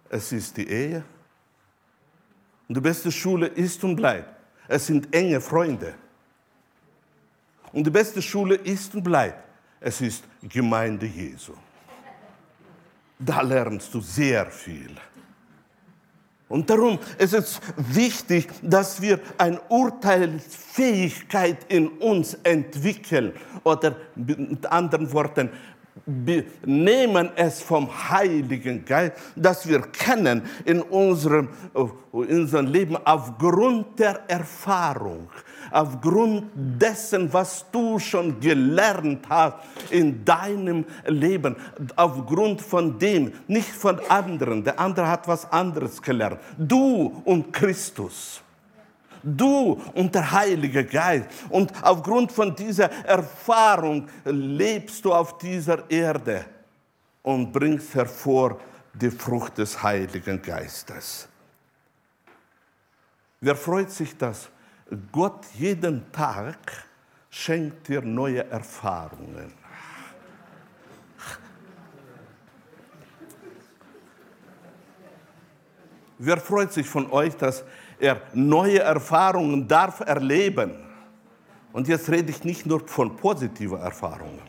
es 0.09 0.31
ist 0.31 0.57
die 0.57 0.67
Ehe. 0.67 1.03
Und 2.67 2.75
die 2.75 2.81
beste 2.81 3.11
Schule 3.11 3.45
ist 3.45 3.83
und 3.83 3.95
bleibt, 3.95 4.35
es 4.67 4.87
sind 4.87 5.13
enge 5.13 5.39
Freunde. 5.39 5.93
Und 7.71 7.85
die 7.85 7.91
beste 7.91 8.19
Schule 8.19 8.55
ist 8.55 8.95
und 8.95 9.03
bleibt, 9.03 9.43
es 9.79 10.01
ist 10.01 10.23
Gemeinde 10.41 11.05
Jesu. 11.05 11.53
Da 13.19 13.41
lernst 13.43 13.93
du 13.93 14.01
sehr 14.01 14.47
viel. 14.47 14.97
Und 16.47 16.69
darum 16.69 16.99
ist 17.17 17.33
es 17.33 17.59
wichtig, 17.75 18.47
dass 18.61 19.01
wir 19.01 19.19
eine 19.37 19.59
Urteilsfähigkeit 19.69 21.57
in 21.69 21.87
uns 21.87 22.35
entwickeln. 22.43 23.33
Oder 23.63 23.95
mit 24.15 24.65
anderen 24.67 25.11
Worten, 25.11 25.49
nehmen 26.65 27.29
es 27.35 27.61
vom 27.61 27.89
Heiligen 28.09 28.83
Geist, 28.83 29.13
das 29.35 29.67
wir 29.67 29.81
kennen 29.81 30.43
in 30.65 30.81
unserem, 30.81 31.49
in 32.13 32.41
unserem 32.41 32.67
Leben 32.67 32.97
aufgrund 33.05 33.97
der 33.97 34.19
Erfahrung, 34.27 35.29
aufgrund 35.71 36.43
dessen, 36.53 37.31
was 37.31 37.65
du 37.71 37.97
schon 37.97 38.39
gelernt 38.39 39.25
hast 39.29 39.57
in 39.89 40.23
deinem 40.25 40.85
Leben, 41.07 41.55
aufgrund 41.95 42.61
von 42.61 42.99
dem, 42.99 43.31
nicht 43.47 43.69
von 43.69 43.99
anderen. 44.09 44.63
Der 44.63 44.79
andere 44.79 45.07
hat 45.07 45.27
was 45.27 45.49
anderes 45.51 46.01
gelernt. 46.01 46.39
Du 46.57 47.21
und 47.23 47.53
Christus. 47.53 48.41
Du 49.25 49.81
und 49.95 50.13
der 50.13 50.31
Heilige 50.31 50.85
Geist. 50.85 51.27
Und 51.49 51.73
aufgrund 51.81 52.31
von 52.31 52.55
dieser 52.55 52.91
Erfahrung 53.05 54.07
lebst 54.23 55.03
du 55.03 55.13
auf 55.13 55.39
dieser 55.39 55.89
Erde 55.89 56.45
und 57.23 57.51
bringst 57.51 57.95
hervor 57.95 58.59
die 58.93 59.09
Frucht 59.09 59.57
des 59.57 59.81
Heiligen 59.81 60.41
Geistes. 60.41 61.27
Wer 63.41 63.55
freut 63.55 63.91
sich, 63.91 64.15
dass 64.15 64.49
Gott 65.11 65.45
jeden 65.57 66.11
Tag 66.11 66.85
schenkt 67.29 67.87
dir 67.87 68.01
neue 68.01 68.47
Erfahrungen? 68.49 69.51
Wer 76.17 76.37
freut 76.37 76.71
sich 76.71 76.87
von 76.87 77.11
euch, 77.11 77.35
dass 77.35 77.63
er 77.99 78.21
neue 78.33 78.79
Erfahrungen 78.79 79.67
darf 79.67 79.99
erleben. 80.01 80.71
Und 81.71 81.87
jetzt 81.87 82.09
rede 82.09 82.31
ich 82.31 82.43
nicht 82.43 82.65
nur 82.65 82.87
von 82.87 83.15
positiven 83.15 83.79
Erfahrungen. 83.79 84.39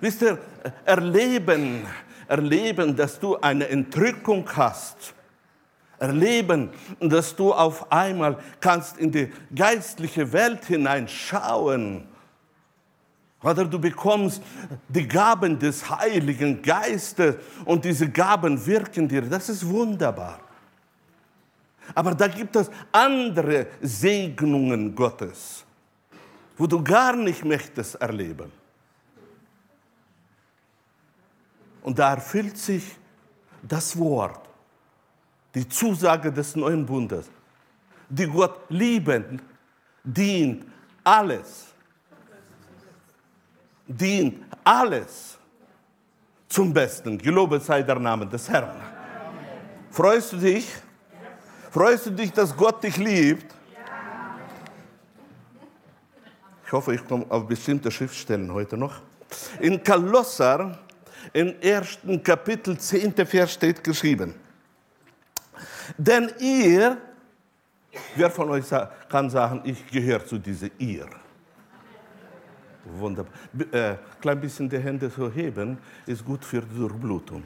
Wisst 0.00 0.22
ihr, 0.22 0.38
erleben, 0.84 1.86
erleben, 2.28 2.94
dass 2.94 3.18
du 3.18 3.36
eine 3.36 3.68
Entrückung 3.68 4.48
hast. 4.54 5.14
Erleben, 5.98 6.70
dass 7.00 7.34
du 7.34 7.52
auf 7.52 7.90
einmal 7.90 8.38
kannst 8.60 8.98
in 8.98 9.10
die 9.10 9.32
geistliche 9.54 10.32
Welt 10.32 10.64
hineinschauen 10.66 12.06
oder 13.44 13.66
du 13.66 13.78
bekommst 13.78 14.42
die 14.88 15.06
Gaben 15.06 15.58
des 15.58 15.88
Heiligen 15.88 16.62
Geistes 16.62 17.36
und 17.66 17.84
diese 17.84 18.08
Gaben 18.08 18.64
wirken 18.64 19.06
dir. 19.06 19.20
Das 19.22 19.50
ist 19.50 19.68
wunderbar. 19.68 20.40
Aber 21.94 22.14
da 22.14 22.26
gibt 22.26 22.56
es 22.56 22.70
andere 22.90 23.66
Segnungen 23.82 24.94
Gottes, 24.94 25.62
wo 26.56 26.66
du 26.66 26.82
gar 26.82 27.14
nicht 27.14 27.44
möchtest 27.44 27.96
erleben. 27.96 28.50
Und 31.82 31.98
da 31.98 32.14
erfüllt 32.14 32.56
sich 32.56 32.96
das 33.62 33.98
Wort, 33.98 34.40
die 35.54 35.68
Zusage 35.68 36.32
des 36.32 36.56
neuen 36.56 36.86
Bundes, 36.86 37.28
die 38.08 38.26
Gott 38.26 38.58
lieben, 38.70 39.42
dient 40.02 40.64
alles 41.02 41.73
dient 43.86 44.44
alles 44.62 45.38
zum 46.48 46.72
Besten. 46.72 47.18
Gelobet 47.18 47.62
sei 47.62 47.82
der 47.82 47.98
Name 47.98 48.26
des 48.26 48.48
Herrn. 48.48 48.80
Freust 49.90 50.32
du 50.32 50.36
dich? 50.36 50.68
Freust 51.70 52.06
du 52.06 52.10
dich, 52.10 52.32
dass 52.32 52.56
Gott 52.56 52.82
dich 52.82 52.96
liebt? 52.96 53.54
Ich 56.66 56.72
hoffe, 56.72 56.94
ich 56.94 57.06
komme 57.06 57.26
auf 57.28 57.46
bestimmte 57.46 57.90
Schriftstellen 57.90 58.52
heute 58.52 58.76
noch. 58.76 58.94
In 59.60 59.82
Kolosser, 59.82 60.78
im 61.32 61.60
ersten 61.60 62.22
Kapitel, 62.22 62.78
10. 62.78 63.14
Vers 63.26 63.52
steht 63.52 63.82
geschrieben. 63.84 64.34
Denn 65.96 66.32
ihr, 66.38 66.96
wer 68.16 68.30
von 68.30 68.50
euch 68.50 68.64
kann 69.08 69.28
sagen, 69.30 69.60
ich 69.64 69.86
gehöre 69.86 70.24
zu 70.24 70.38
dieser 70.38 70.68
ihr? 70.78 71.08
Wunderbar. 72.84 73.32
Äh, 73.72 73.96
klein 74.20 74.40
bisschen 74.40 74.68
die 74.68 74.78
Hände 74.78 75.10
so 75.10 75.30
heben 75.30 75.78
ist 76.06 76.24
gut 76.24 76.44
für 76.44 76.60
die 76.60 76.76
Durchblutung. 76.76 77.42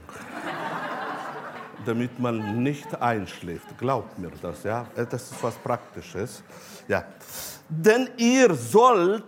Damit 1.87 2.18
man 2.18 2.62
nicht 2.62 3.01
einschläft. 3.01 3.79
Glaubt 3.79 4.18
mir 4.18 4.33
das, 4.42 4.64
ja? 4.64 4.87
Äh, 4.96 5.07
das 5.07 5.31
ist 5.31 5.42
was 5.42 5.55
Praktisches. 5.57 6.42
Ja. 6.88 7.05
Denn 7.68 8.11
ihr 8.16 8.53
sollt 8.55 9.24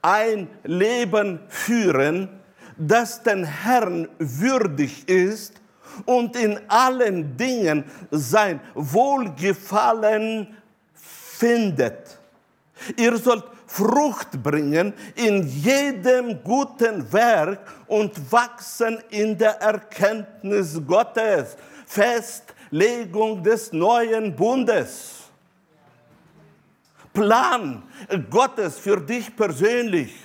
ein 0.00 0.48
Leben 0.64 1.40
führen, 1.48 2.28
das 2.76 3.22
den 3.22 3.44
Herrn 3.44 4.08
würdig 4.18 5.08
ist 5.08 5.60
und 6.06 6.36
in 6.36 6.58
allen 6.68 7.36
Dingen 7.36 7.84
sein 8.10 8.60
Wohlgefallen 8.74 10.56
findet. 10.94 12.18
Ihr 12.96 13.16
sollt 13.16 13.44
Frucht 13.74 14.40
bringen 14.40 14.94
in 15.16 15.42
jedem 15.48 16.40
guten 16.44 17.12
Werk 17.12 17.58
und 17.88 18.12
wachsen 18.30 19.02
in 19.10 19.36
der 19.36 19.60
Erkenntnis 19.60 20.80
Gottes. 20.86 21.56
Festlegung 21.84 23.42
des 23.42 23.72
neuen 23.72 24.36
Bundes. 24.36 25.24
Plan 27.12 27.82
Gottes 28.30 28.78
für 28.78 29.00
dich 29.00 29.34
persönlich. 29.34 30.23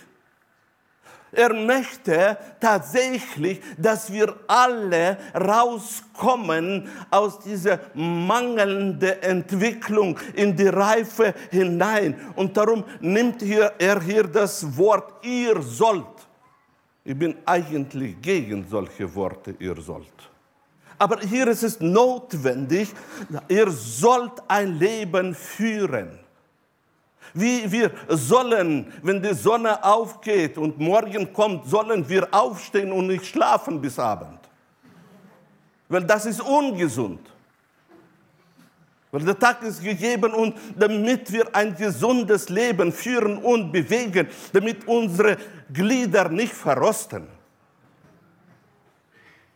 Er 1.31 1.53
möchte 1.53 2.37
tatsächlich, 2.59 3.61
dass 3.77 4.11
wir 4.11 4.33
alle 4.47 5.17
rauskommen 5.35 6.89
aus 7.11 7.39
dieser 7.39 7.79
mangelnden 7.93 9.21
Entwicklung 9.21 10.17
in 10.33 10.55
die 10.55 10.67
Reife 10.67 11.33
hinein. 11.51 12.15
Und 12.35 12.57
darum 12.57 12.83
nimmt 12.99 13.41
hier, 13.41 13.73
er 13.77 14.01
hier 14.01 14.23
das 14.23 14.75
Wort 14.77 15.23
ihr 15.23 15.61
sollt. 15.61 16.05
Ich 17.03 17.17
bin 17.17 17.35
eigentlich 17.45 18.21
gegen 18.21 18.65
solche 18.67 19.13
Worte, 19.13 19.55
ihr 19.59 19.79
sollt. 19.81 20.29
Aber 20.97 21.21
hier 21.21 21.47
ist 21.47 21.63
es 21.63 21.79
notwendig, 21.79 22.93
ihr 23.47 23.71
sollt 23.71 24.33
ein 24.47 24.77
Leben 24.77 25.33
führen. 25.33 26.19
Wie 27.33 27.71
wir 27.71 27.91
sollen, 28.07 28.91
wenn 29.01 29.21
die 29.21 29.33
Sonne 29.33 29.83
aufgeht 29.83 30.57
und 30.57 30.79
morgen 30.79 31.31
kommt, 31.33 31.67
sollen 31.67 32.07
wir 32.07 32.27
aufstehen 32.31 32.91
und 32.91 33.07
nicht 33.07 33.25
schlafen 33.25 33.79
bis 33.79 33.99
Abend. 33.99 34.39
Weil 35.87 36.03
das 36.03 36.25
ist 36.25 36.41
ungesund. 36.41 37.19
Weil 39.11 39.21
der 39.21 39.39
Tag 39.39 39.63
ist 39.63 39.83
gegeben 39.83 40.33
und 40.33 40.55
damit 40.75 41.31
wir 41.31 41.55
ein 41.55 41.75
gesundes 41.75 42.49
Leben 42.49 42.91
führen 42.91 43.39
und 43.39 43.71
bewegen, 43.71 44.27
damit 44.53 44.87
unsere 44.87 45.37
Glieder 45.73 46.29
nicht 46.29 46.53
verrosten 46.53 47.27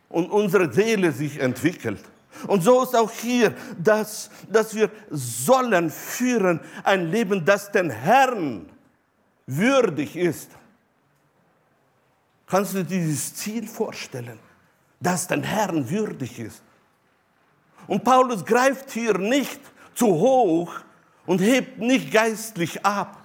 und 0.08 0.30
unsere 0.30 0.72
Seele 0.72 1.12
sich 1.12 1.38
entwickelt. 1.38 2.02
Und 2.46 2.62
so 2.62 2.82
ist 2.82 2.94
auch 2.94 3.10
hier, 3.10 3.54
dass, 3.78 4.30
dass 4.48 4.74
wir 4.74 4.90
sollen 5.10 5.90
führen 5.90 6.60
ein 6.82 7.10
Leben, 7.10 7.44
das 7.44 7.70
den 7.70 7.90
Herrn 7.90 8.68
würdig 9.46 10.16
ist. 10.16 10.50
Kannst 12.46 12.74
du 12.74 12.78
dir 12.78 12.98
dieses 12.98 13.34
Ziel 13.34 13.66
vorstellen, 13.66 14.38
das 15.00 15.26
den 15.26 15.42
Herrn 15.42 15.88
würdig 15.88 16.38
ist? 16.38 16.62
Und 17.86 18.04
Paulus 18.04 18.44
greift 18.44 18.90
hier 18.90 19.16
nicht 19.18 19.60
zu 19.94 20.06
hoch 20.06 20.74
und 21.26 21.40
hebt 21.40 21.78
nicht 21.78 22.12
geistlich 22.12 22.84
ab, 22.84 23.24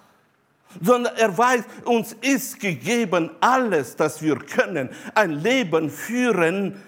sondern 0.82 1.16
er 1.16 1.36
weiß, 1.36 1.64
uns 1.86 2.16
ist 2.22 2.60
gegeben 2.60 3.32
alles, 3.40 3.96
das 3.96 4.22
wir 4.22 4.38
können, 4.38 4.90
ein 5.16 5.32
Leben 5.32 5.90
führen, 5.90 6.82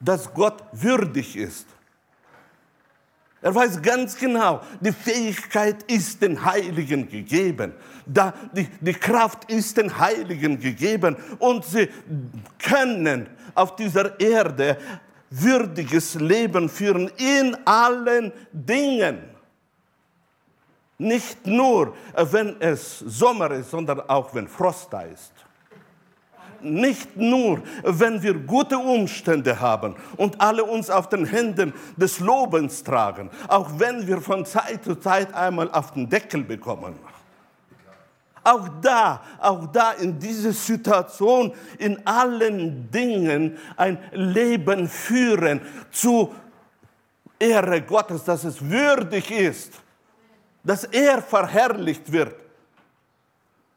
das 0.00 0.32
Gott 0.32 0.62
würdig 0.72 1.36
ist. 1.36 1.66
Er 3.40 3.54
weiß 3.54 3.80
ganz 3.80 4.16
genau, 4.16 4.60
die 4.80 4.92
Fähigkeit 4.92 5.84
ist 5.84 6.20
den 6.20 6.44
Heiligen 6.44 7.08
gegeben. 7.08 7.72
Die, 8.04 8.68
die 8.80 8.92
Kraft 8.94 9.50
ist 9.50 9.76
den 9.76 9.96
Heiligen 9.96 10.58
gegeben. 10.58 11.16
Und 11.38 11.64
sie 11.64 11.88
können 12.58 13.28
auf 13.54 13.76
dieser 13.76 14.18
Erde 14.18 14.78
würdiges 15.30 16.14
Leben 16.14 16.68
führen 16.68 17.10
in 17.16 17.56
allen 17.64 18.32
Dingen. 18.52 19.22
Nicht 20.96 21.46
nur, 21.46 21.94
wenn 22.14 22.60
es 22.60 22.98
Sommer 22.98 23.52
ist, 23.52 23.70
sondern 23.70 24.00
auch 24.00 24.34
wenn 24.34 24.48
Frost 24.48 24.88
da 24.90 25.02
ist 25.02 25.32
nicht 26.62 27.16
nur, 27.16 27.62
wenn 27.82 28.22
wir 28.22 28.34
gute 28.34 28.78
Umstände 28.78 29.58
haben 29.60 29.94
und 30.16 30.40
alle 30.40 30.64
uns 30.64 30.90
auf 30.90 31.08
den 31.08 31.24
Händen 31.24 31.72
des 31.96 32.20
Lobens 32.20 32.82
tragen, 32.82 33.30
auch 33.48 33.70
wenn 33.78 34.06
wir 34.06 34.20
von 34.20 34.44
Zeit 34.44 34.84
zu 34.84 34.96
Zeit 34.96 35.32
einmal 35.34 35.70
auf 35.70 35.92
den 35.92 36.08
Deckel 36.08 36.42
bekommen. 36.42 36.94
Auch 38.44 38.68
da, 38.80 39.22
auch 39.40 39.66
da 39.66 39.92
in 39.92 40.18
dieser 40.18 40.52
Situation, 40.52 41.52
in 41.78 42.06
allen 42.06 42.90
Dingen 42.90 43.58
ein 43.76 43.98
Leben 44.12 44.88
führen 44.88 45.60
zu 45.90 46.32
Ehre 47.38 47.82
Gottes, 47.82 48.24
dass 48.24 48.44
es 48.44 48.60
würdig 48.60 49.30
ist, 49.30 49.74
dass 50.64 50.84
er 50.84 51.22
verherrlicht 51.22 52.10
wird, 52.10 52.34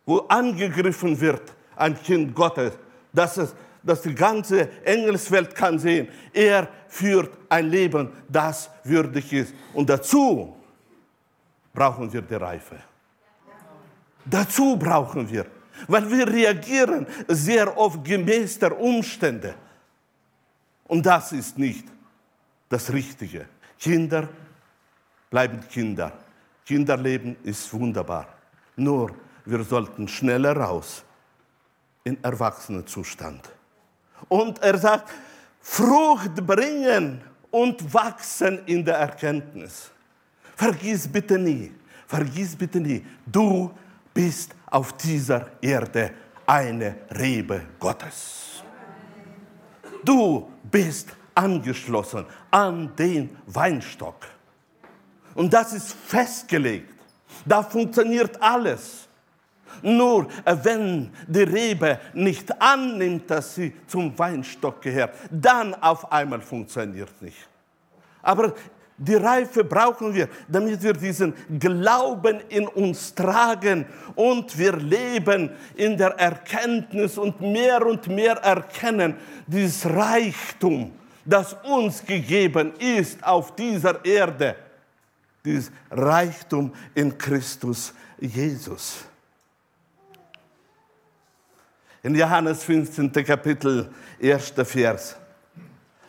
wo 0.05 0.19
angegriffen 0.27 1.19
wird, 1.19 1.53
ein 1.81 2.01
Kind 2.01 2.33
Gottes, 2.35 2.73
dass, 3.11 3.37
es, 3.37 3.55
dass 3.83 4.01
die 4.01 4.15
ganze 4.15 4.69
Engelswelt 4.85 5.55
kann 5.55 5.79
sehen, 5.79 6.07
er 6.31 6.67
führt 6.87 7.31
ein 7.49 7.69
Leben, 7.69 8.09
das 8.29 8.69
würdig 8.83 9.33
ist. 9.33 9.53
Und 9.73 9.89
dazu 9.89 10.55
brauchen 11.73 12.11
wir 12.11 12.21
die 12.21 12.35
Reife. 12.35 12.77
Dazu 14.23 14.77
brauchen 14.77 15.29
wir, 15.29 15.47
weil 15.87 16.09
wir 16.09 16.27
reagieren 16.27 17.07
sehr 17.27 17.75
oft 17.75 18.03
gemäß 18.03 18.59
der 18.59 18.79
Umstände. 18.79 19.55
Und 20.87 21.05
das 21.05 21.31
ist 21.31 21.57
nicht 21.57 21.85
das 22.69 22.93
Richtige. 22.93 23.47
Kinder 23.79 24.29
bleiben 25.29 25.61
Kinder. 25.67 26.11
Kinderleben 26.65 27.35
ist 27.43 27.73
wunderbar. 27.73 28.27
Nur 28.75 29.11
wir 29.45 29.63
sollten 29.63 30.07
schneller 30.07 30.55
raus 30.55 31.03
in 32.03 32.21
Erwachsenenzustand. 32.23 33.49
Und 34.27 34.59
er 34.59 34.77
sagt, 34.77 35.09
Frucht 35.59 36.35
bringen 36.45 37.21
und 37.51 37.93
wachsen 37.93 38.65
in 38.65 38.83
der 38.83 38.95
Erkenntnis. 38.95 39.91
Vergiss 40.55 41.07
bitte 41.07 41.37
nie, 41.37 41.71
vergiss 42.07 42.55
bitte 42.55 42.79
nie, 42.79 43.05
du 43.25 43.71
bist 44.13 44.55
auf 44.69 44.93
dieser 44.93 45.51
Erde 45.61 46.11
eine 46.45 46.95
Rebe 47.11 47.61
Gottes. 47.79 48.63
Du 50.03 50.49
bist 50.63 51.09
angeschlossen 51.35 52.25
an 52.49 52.95
den 52.95 53.37
Weinstock. 53.45 54.27
Und 55.35 55.53
das 55.53 55.73
ist 55.73 55.93
festgelegt. 55.93 56.93
Da 57.45 57.63
funktioniert 57.63 58.41
alles. 58.41 59.07
Nur 59.81 60.27
äh, 60.45 60.55
wenn 60.63 61.11
die 61.27 61.43
Rebe 61.43 61.99
nicht 62.13 62.61
annimmt, 62.61 63.29
dass 63.29 63.55
sie 63.55 63.73
zum 63.87 64.17
Weinstock 64.17 64.81
gehört, 64.81 65.15
dann 65.29 65.73
auf 65.75 66.11
einmal 66.11 66.41
funktioniert 66.41 67.21
nicht. 67.21 67.47
Aber 68.21 68.53
die 69.03 69.15
Reife 69.15 69.63
brauchen 69.63 70.13
wir, 70.13 70.29
damit 70.47 70.83
wir 70.83 70.93
diesen 70.93 71.33
Glauben 71.57 72.39
in 72.49 72.67
uns 72.67 73.15
tragen 73.15 73.85
und 74.13 74.55
wir 74.55 74.73
leben 74.77 75.49
in 75.75 75.97
der 75.97 76.11
Erkenntnis 76.19 77.17
und 77.17 77.41
mehr 77.41 77.83
und 77.83 78.07
mehr 78.07 78.35
erkennen 78.37 79.15
dieses 79.47 79.87
Reichtum, 79.87 80.91
das 81.25 81.55
uns 81.63 82.05
gegeben 82.05 82.73
ist 82.77 83.23
auf 83.23 83.55
dieser 83.55 84.05
Erde, 84.05 84.55
dieses 85.43 85.71
Reichtum 85.89 86.71
in 86.93 87.17
Christus 87.17 87.95
Jesus. 88.19 89.05
In 92.03 92.15
Johannes 92.15 92.63
15. 92.63 93.11
Kapitel, 93.23 93.87
1. 94.19 94.53
Vers, 94.63 95.15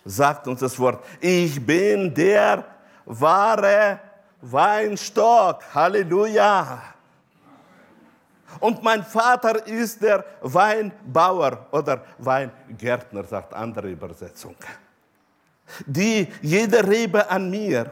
sagt 0.04 0.48
uns 0.48 0.60
das 0.60 0.78
Wort, 0.78 1.04
ich 1.20 1.64
bin 1.64 2.14
der 2.14 2.64
wahre 3.04 4.00
Weinstock. 4.40 5.62
Halleluja. 5.74 6.82
Und 8.60 8.82
mein 8.82 9.04
Vater 9.04 9.66
ist 9.66 10.02
der 10.02 10.24
Weinbauer 10.40 11.66
oder 11.70 12.04
Weingärtner, 12.18 13.24
sagt 13.24 13.52
andere 13.52 13.90
Übersetzung. 13.90 14.56
Die 15.86 16.28
jede 16.40 16.86
Rebe 16.86 17.30
an 17.30 17.50
mir, 17.50 17.90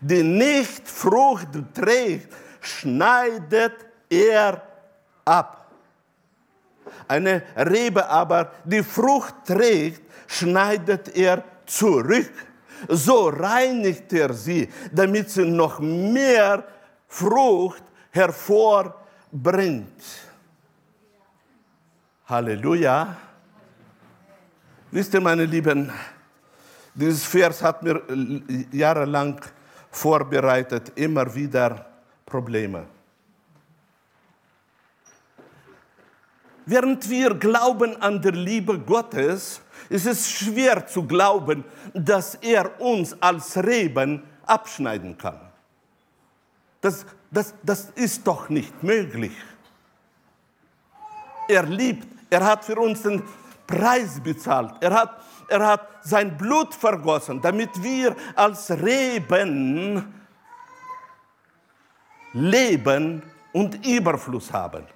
die 0.00 0.22
nicht 0.22 0.88
Frucht 0.88 1.48
trägt, 1.74 2.34
schneidet 2.60 3.74
er 4.08 4.62
ab. 5.24 5.59
Eine 7.10 7.42
Rebe 7.56 8.08
aber, 8.08 8.52
die 8.64 8.82
Frucht 8.82 9.34
trägt, 9.46 10.02
schneidet 10.26 11.16
er 11.16 11.42
zurück 11.66 12.30
so 12.88 13.28
reinigt 13.28 14.12
er 14.12 14.32
sie, 14.32 14.68
damit 14.92 15.30
sie 15.30 15.44
noch 15.44 15.80
mehr 15.80 16.64
Frucht 17.08 17.82
hervorbringt. 18.10 20.02
Halleluja. 22.26 23.16
Wisst 24.90 25.14
ihr, 25.14 25.20
meine 25.20 25.44
Lieben, 25.44 25.90
dieses 26.94 27.24
Vers 27.24 27.62
hat 27.62 27.82
mir 27.82 28.02
jahrelang 28.72 29.40
vorbereitet, 29.90 30.92
immer 30.96 31.32
wieder 31.32 31.86
Probleme. 32.26 32.86
Während 36.70 37.10
wir 37.10 37.34
glauben 37.34 38.00
an 38.00 38.22
der 38.22 38.30
Liebe 38.30 38.78
Gottes, 38.78 39.60
es 39.88 40.06
ist 40.06 40.30
schwer 40.30 40.86
zu 40.86 41.02
glauben, 41.02 41.64
dass 41.92 42.36
er 42.36 42.80
uns 42.80 43.20
als 43.20 43.56
Reben 43.56 44.22
abschneiden 44.46 45.18
kann. 45.18 45.40
Das, 46.80 47.04
das, 47.28 47.54
das 47.64 47.90
ist 47.96 48.24
doch 48.24 48.48
nicht 48.48 48.84
möglich. 48.84 49.32
Er 51.48 51.64
liebt, 51.64 52.06
er 52.30 52.46
hat 52.46 52.64
für 52.64 52.78
uns 52.78 53.02
den 53.02 53.20
Preis 53.66 54.20
bezahlt, 54.22 54.74
er 54.80 54.94
hat, 54.94 55.24
er 55.48 55.66
hat 55.66 55.88
sein 56.04 56.36
Blut 56.36 56.72
vergossen, 56.72 57.40
damit 57.42 57.82
wir 57.82 58.14
als 58.36 58.70
Reben 58.70 60.14
leben 62.32 63.24
und 63.52 63.84
Überfluss 63.84 64.52
haben. 64.52 64.86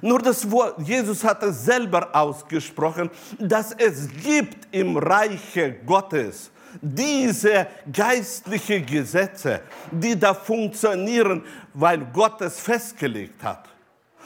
Nur 0.00 0.20
das 0.20 0.50
Wort, 0.50 0.80
Jesus 0.80 1.22
hat 1.22 1.42
es 1.42 1.64
selber 1.64 2.08
ausgesprochen, 2.12 3.10
dass 3.38 3.72
es 3.72 4.08
gibt 4.22 4.68
im 4.74 4.96
Reiche 4.96 5.74
Gottes 5.84 6.50
diese 6.80 7.66
geistlichen 7.92 8.86
Gesetze, 8.86 9.60
die 9.90 10.18
da 10.18 10.32
funktionieren, 10.32 11.44
weil 11.74 12.06
Gott 12.12 12.40
es 12.40 12.58
festgelegt 12.58 13.42
hat. 13.42 13.68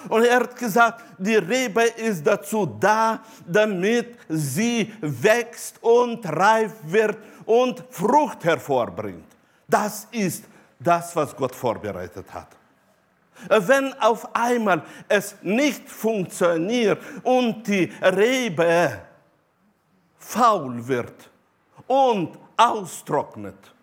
Und 0.08 0.24
er 0.24 0.36
hat 0.40 0.56
gesagt, 0.56 1.02
die 1.18 1.36
Rebe 1.36 1.82
ist 1.82 2.24
dazu 2.24 2.66
da, 2.66 3.20
damit 3.46 4.16
sie 4.28 4.92
wächst 5.00 5.82
und 5.82 6.24
reif 6.26 6.72
wird 6.84 7.18
und 7.44 7.82
Frucht 7.90 8.44
hervorbringt. 8.44 9.24
Das 9.66 10.06
ist 10.12 10.44
das, 10.78 11.16
was 11.16 11.34
Gott 11.34 11.54
vorbereitet 11.54 12.32
hat. 12.32 12.48
Wenn 13.48 13.92
auf 14.00 14.34
einmal 14.34 14.82
es 15.08 15.36
nicht 15.42 15.88
funktioniert 15.88 17.02
und 17.22 17.66
die 17.66 17.92
Rebe 18.02 19.00
faul 20.18 20.86
wird 20.86 21.30
und 21.86 22.38
austrocknet, 22.56 23.74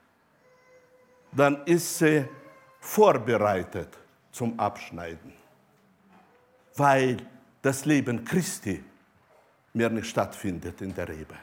dann 1.32 1.64
ist 1.66 2.00
sie 2.00 2.26
vorbereitet 2.80 3.90
zum 4.32 4.60
Abschneiden, 4.60 5.34
weil 6.76 7.18
das 7.62 7.86
Leben 7.86 8.26
Christi 8.26 8.84
mehr 9.74 9.90
nicht 9.90 10.08
stattfindet 10.08 10.82
in 10.82 10.94
der 10.94 11.08
Rebe. 11.08 11.36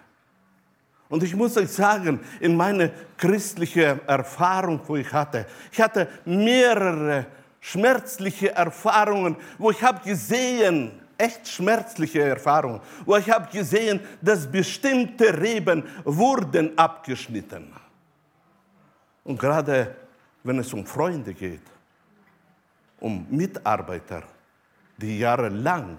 Und 1.09 1.25
ich 1.25 1.35
muss 1.35 1.57
euch 1.57 1.70
sagen, 1.70 2.20
in 2.38 2.57
meiner 2.57 2.90
christlichen 3.16 4.07
Erfahrung, 4.07 4.81
wo 4.87 4.96
ich 4.96 5.12
hatte, 5.12 5.46
ich 5.73 5.81
hatte 5.81 6.09
mehrere 6.25 7.27
schmerzliche 7.61 8.55
Erfahrungen, 8.55 9.37
wo 9.59 9.70
ich 9.70 9.83
habe 9.83 10.01
gesehen, 10.01 10.92
echt 11.18 11.46
schmerzliche 11.46 12.23
Erfahrungen, 12.23 12.81
wo 13.05 13.16
ich 13.16 13.31
habe 13.31 13.51
gesehen, 13.51 14.01
dass 14.23 14.51
bestimmte 14.51 15.38
Reben 15.38 15.85
wurden 16.05 16.77
abgeschnitten. 16.79 17.73
Und 19.25 19.38
gerade 19.38 19.94
wenn 20.42 20.59
es 20.59 20.73
um 20.73 20.87
Freunde 20.87 21.35
geht, 21.35 21.62
um 22.99 23.27
Mitarbeiter, 23.29 24.23
die 24.96 25.18
jahrelang 25.18 25.99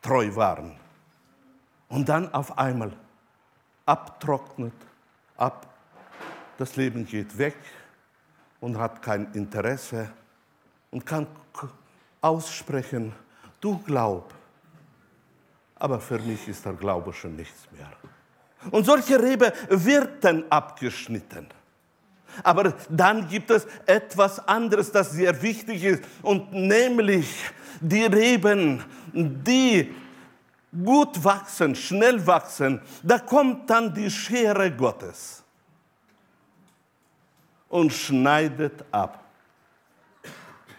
treu 0.00 0.34
waren 0.34 0.76
und 1.88 2.08
dann 2.08 2.32
auf 2.32 2.56
einmal 2.56 2.92
abtrocknet, 3.86 4.72
ab, 5.36 5.66
das 6.58 6.76
Leben 6.76 7.04
geht 7.04 7.36
weg 7.36 7.56
und 8.60 8.78
hat 8.78 9.02
kein 9.02 9.32
Interesse 9.32 10.10
und 10.90 11.06
kann 11.06 11.26
aussprechen, 12.20 13.12
du 13.60 13.78
glaub. 13.78 14.34
Aber 15.76 16.00
für 16.00 16.18
mich 16.18 16.46
ist 16.48 16.64
der 16.64 16.74
Glaube 16.74 17.12
schon 17.12 17.36
nichts 17.36 17.66
mehr. 17.72 17.90
Und 18.70 18.84
solche 18.84 19.20
Rebe 19.20 19.52
wird 19.68 20.22
dann 20.22 20.44
abgeschnitten. 20.50 21.46
Aber 22.42 22.74
dann 22.88 23.26
gibt 23.28 23.50
es 23.50 23.66
etwas 23.86 24.46
anderes, 24.46 24.92
das 24.92 25.12
sehr 25.12 25.40
wichtig 25.42 25.82
ist, 25.82 26.04
und 26.22 26.52
nämlich 26.52 27.26
die 27.80 28.04
Reben, 28.04 28.84
die 29.12 29.94
gut 30.84 31.22
wachsen, 31.24 31.74
schnell 31.74 32.24
wachsen, 32.26 32.80
da 33.02 33.18
kommt 33.18 33.68
dann 33.68 33.92
die 33.92 34.10
Schere 34.10 34.70
Gottes 34.70 35.42
und 37.68 37.92
schneidet 37.92 38.84
ab. 38.92 39.24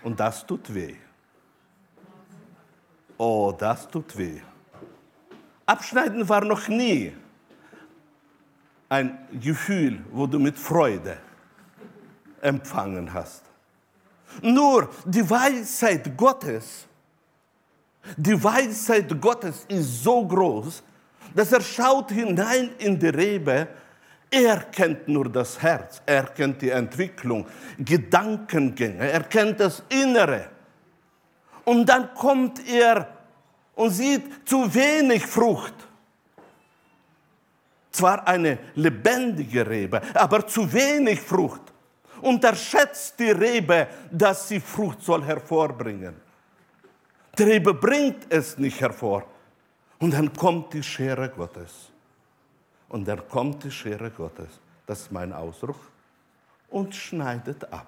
Und 0.04 0.20
das 0.20 0.46
tut 0.46 0.74
weh. 0.74 0.96
Oh, 3.18 3.54
das 3.58 3.88
tut 3.88 4.18
weh. 4.18 4.42
Abschneiden 5.66 6.28
war 6.28 6.44
noch 6.44 6.68
nie 6.68 7.14
ein 8.90 9.18
Gefühl, 9.32 10.04
wo 10.12 10.28
du 10.28 10.40
mit 10.40 10.58
Freude 10.58 11.18
empfangen 12.42 13.14
hast. 13.14 13.44
Nur 14.42 14.90
die 15.06 15.30
Weisheit 15.30 16.18
Gottes, 16.18 16.88
die 18.18 18.44
Weisheit 18.44 19.22
Gottes 19.22 19.66
ist 19.68 20.04
so 20.04 20.28
groß, 20.28 20.84
dass 21.34 21.52
er 21.52 21.62
schaut 21.62 22.12
hinein 22.12 22.72
in 22.80 23.00
die 23.00 23.08
Rebe, 23.08 23.68
er 24.32 24.62
kennt 24.72 25.10
nur 25.10 25.30
das 25.30 25.62
Herz, 25.62 26.02
er 26.06 26.24
kennt 26.24 26.62
die 26.62 26.70
Entwicklung, 26.70 27.46
Gedankengänge, 27.78 29.12
er 29.12 29.24
kennt 29.24 29.60
das 29.60 29.84
Innere. 29.90 30.50
Und 31.66 31.86
dann 31.88 32.14
kommt 32.16 32.66
er 32.68 33.08
und 33.76 33.92
sieht 33.92 34.48
zu 34.48 34.74
wenig 34.74 35.26
Frucht. 35.26 35.74
Zwar 37.92 38.26
eine 38.26 38.58
lebendige 38.76 39.70
Rebe, 39.70 40.02
aber 40.14 40.48
zu 40.48 40.72
wenig 40.72 41.20
Frucht 41.20 41.62
unterschätzt 42.22 43.20
die 43.20 43.32
Rebe, 43.32 43.88
dass 44.10 44.48
sie 44.48 44.62
Frucht 44.62 45.02
soll 45.02 45.24
hervorbringen. 45.26 46.16
Die 47.38 47.44
Rebe 47.44 47.74
bringt 47.74 48.32
es 48.32 48.58
nicht 48.58 48.80
hervor. 48.80 49.26
Und 50.00 50.14
dann 50.14 50.34
kommt 50.34 50.74
die 50.74 50.84
Schere 50.84 51.30
Gottes. 51.30 51.91
Und 52.92 53.08
dann 53.08 53.26
kommt 53.30 53.64
die 53.64 53.72
Schere 53.72 54.12
Gottes, 54.12 54.60
das 54.86 55.04
ist 55.04 55.12
mein 55.14 55.32
Ausdruck, 55.32 55.80
und 56.70 56.94
schneidet 56.94 57.72
ab. 57.72 57.88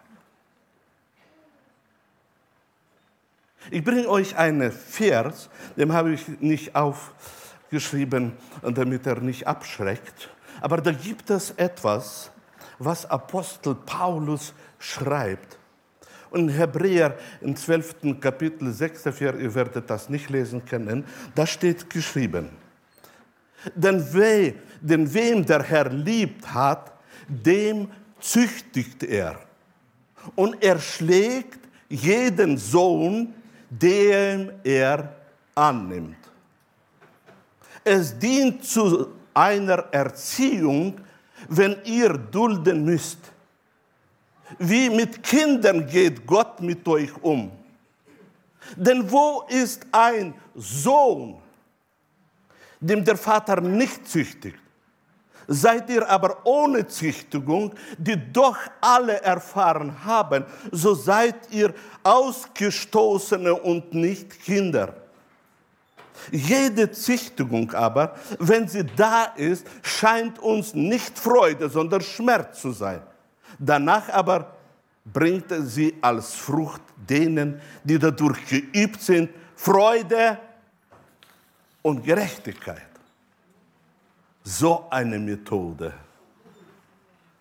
Ich 3.69 3.83
bringe 3.83 4.07
euch 4.07 4.37
einen 4.37 4.71
Vers, 4.71 5.49
den 5.75 5.91
habe 5.91 6.13
ich 6.13 6.25
nicht 6.39 6.73
aufgeschrieben, 6.73 8.31
damit 8.61 9.05
er 9.05 9.19
nicht 9.19 9.45
abschreckt. 9.45 10.29
Aber 10.61 10.77
da 10.77 10.93
gibt 10.93 11.29
es 11.29 11.51
etwas, 11.51 12.31
was 12.79 13.05
Apostel 13.05 13.75
Paulus 13.75 14.53
schreibt. 14.79 15.57
Und 16.29 16.47
in 16.47 16.49
Hebräer 16.49 17.17
im 17.41 17.57
12. 17.57 18.21
Kapitel 18.21 18.71
6. 18.71 19.01
Vers, 19.01 19.35
ihr 19.37 19.53
werdet 19.53 19.89
das 19.89 20.07
nicht 20.07 20.29
lesen 20.29 20.63
können, 20.63 21.03
da 21.35 21.45
steht 21.45 21.89
geschrieben, 21.89 22.62
denn, 23.75 24.13
we, 24.13 24.55
denn 24.81 25.11
wem 25.13 25.45
der 25.45 25.63
Herr 25.63 25.89
liebt 25.89 26.53
hat, 26.53 26.91
dem 27.27 27.89
züchtigt 28.19 29.03
er. 29.03 29.39
Und 30.35 30.61
er 30.63 30.79
schlägt 30.79 31.59
jeden 31.89 32.57
Sohn, 32.57 33.33
dem 33.69 34.51
er 34.63 35.15
annimmt. 35.55 36.17
Es 37.83 38.17
dient 38.17 38.63
zu 38.63 39.07
einer 39.33 39.79
Erziehung, 39.91 40.99
wenn 41.49 41.75
ihr 41.83 42.13
dulden 42.13 42.85
müsst. 42.85 43.19
Wie 44.59 44.89
mit 44.89 45.21
Kindern 45.23 45.85
geht 45.85 46.25
Gott 46.25 46.61
mit 46.61 46.87
euch 46.87 47.11
um. 47.21 47.51
Denn 48.75 49.09
wo 49.11 49.43
ist 49.49 49.85
ein 49.91 50.33
Sohn, 50.55 51.42
dem 52.83 53.03
der 53.03 53.17
Vater 53.17 53.61
nicht 53.61 54.07
züchtigt? 54.07 54.57
Seid 55.47 55.89
ihr 55.89 56.09
aber 56.09 56.37
ohne 56.45 56.87
Züchtigung, 56.87 57.73
die 57.97 58.17
doch 58.31 58.57
alle 58.79 59.21
erfahren 59.21 59.93
haben, 60.05 60.45
so 60.71 60.93
seid 60.93 61.51
ihr 61.51 61.73
Ausgestoßene 62.01 63.53
und 63.53 63.93
nicht 63.93 64.39
Kinder. 64.41 64.93
Jede 66.31 66.91
Züchtigung 66.91 67.73
aber, 67.73 68.15
wenn 68.39 68.67
sie 68.67 68.85
da 68.85 69.25
ist, 69.35 69.67
scheint 69.81 70.39
uns 70.39 70.73
nicht 70.73 71.19
Freude, 71.19 71.69
sondern 71.69 72.01
Schmerz 72.01 72.61
zu 72.61 72.71
sein. 72.71 73.01
Danach 73.59 74.09
aber 74.09 74.55
bringt 75.05 75.47
sie 75.65 75.95
als 76.01 76.33
Frucht 76.33 76.81
denen, 76.95 77.59
die 77.83 77.99
dadurch 77.99 78.45
geübt 78.47 79.01
sind, 79.01 79.29
Freude 79.55 80.37
und 81.83 82.03
Gerechtigkeit. 82.03 82.89
So 84.43 84.87
eine 84.89 85.19
Methode. 85.19 85.93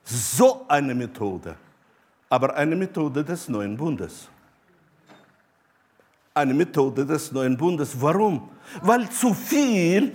So 0.05 0.67
eine 0.69 0.95
Methode. 0.95 1.57
Aber 2.29 2.55
eine 2.55 2.77
Methode 2.77 3.25
des 3.25 3.49
neuen 3.49 3.77
Bundes 3.77 4.29
eine 6.35 6.55
Methode 6.55 7.05
des 7.05 7.31
neuen 7.33 7.57
Bundes. 7.57 8.01
Warum? 8.01 8.49
Weil 8.81 9.09
zu 9.11 9.35
viel, 9.35 10.13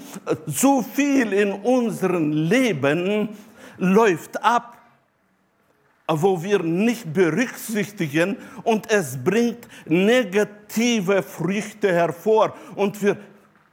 zu 0.51 0.81
viel 0.81 1.33
in 1.33 1.51
unserem 1.51 2.31
Leben 2.31 3.29
läuft 3.77 4.43
ab, 4.43 4.77
wo 6.07 6.41
wir 6.41 6.59
nicht 6.63 7.11
berücksichtigen 7.13 8.37
und 8.63 8.89
es 8.89 9.21
bringt 9.21 9.67
negative 9.85 11.21
Früchte 11.21 11.93
hervor 11.93 12.55
und 12.75 13.01
wir 13.01 13.17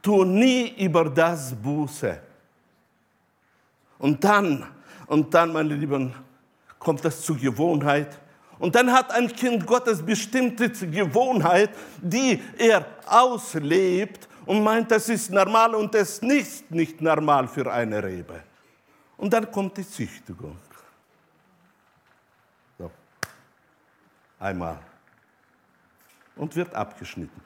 tun 0.05 0.35
nie 0.35 0.75
über 0.85 1.09
das 1.09 1.55
Buße. 1.55 2.21
Und 3.97 4.23
dann, 4.23 4.65
und 5.07 5.33
dann, 5.33 5.51
meine 5.51 5.73
Lieben, 5.73 6.13
kommt 6.77 7.03
es 7.05 7.21
zur 7.21 7.37
Gewohnheit 7.37 8.19
und 8.59 8.75
dann 8.75 8.91
hat 8.91 9.11
ein 9.11 9.27
Kind 9.27 9.65
Gottes 9.65 10.05
bestimmte 10.05 10.69
Gewohnheit, 10.69 11.71
die 11.99 12.39
er 12.57 12.85
auslebt 13.07 14.29
und 14.45 14.63
meint, 14.63 14.91
das 14.91 15.09
ist 15.09 15.31
normal 15.31 15.73
und 15.73 15.95
es 15.95 16.19
ist 16.19 16.69
nicht 16.69 17.01
normal 17.01 17.47
für 17.47 17.71
eine 17.71 18.03
Rebe. 18.03 18.43
Und 19.17 19.33
dann 19.33 19.49
kommt 19.51 19.75
die 19.77 19.87
Züchtigung. 19.87 20.57
So. 22.77 22.91
Einmal. 24.39 24.79
Und 26.35 26.55
wird 26.55 26.75
abgeschnitten. 26.75 27.44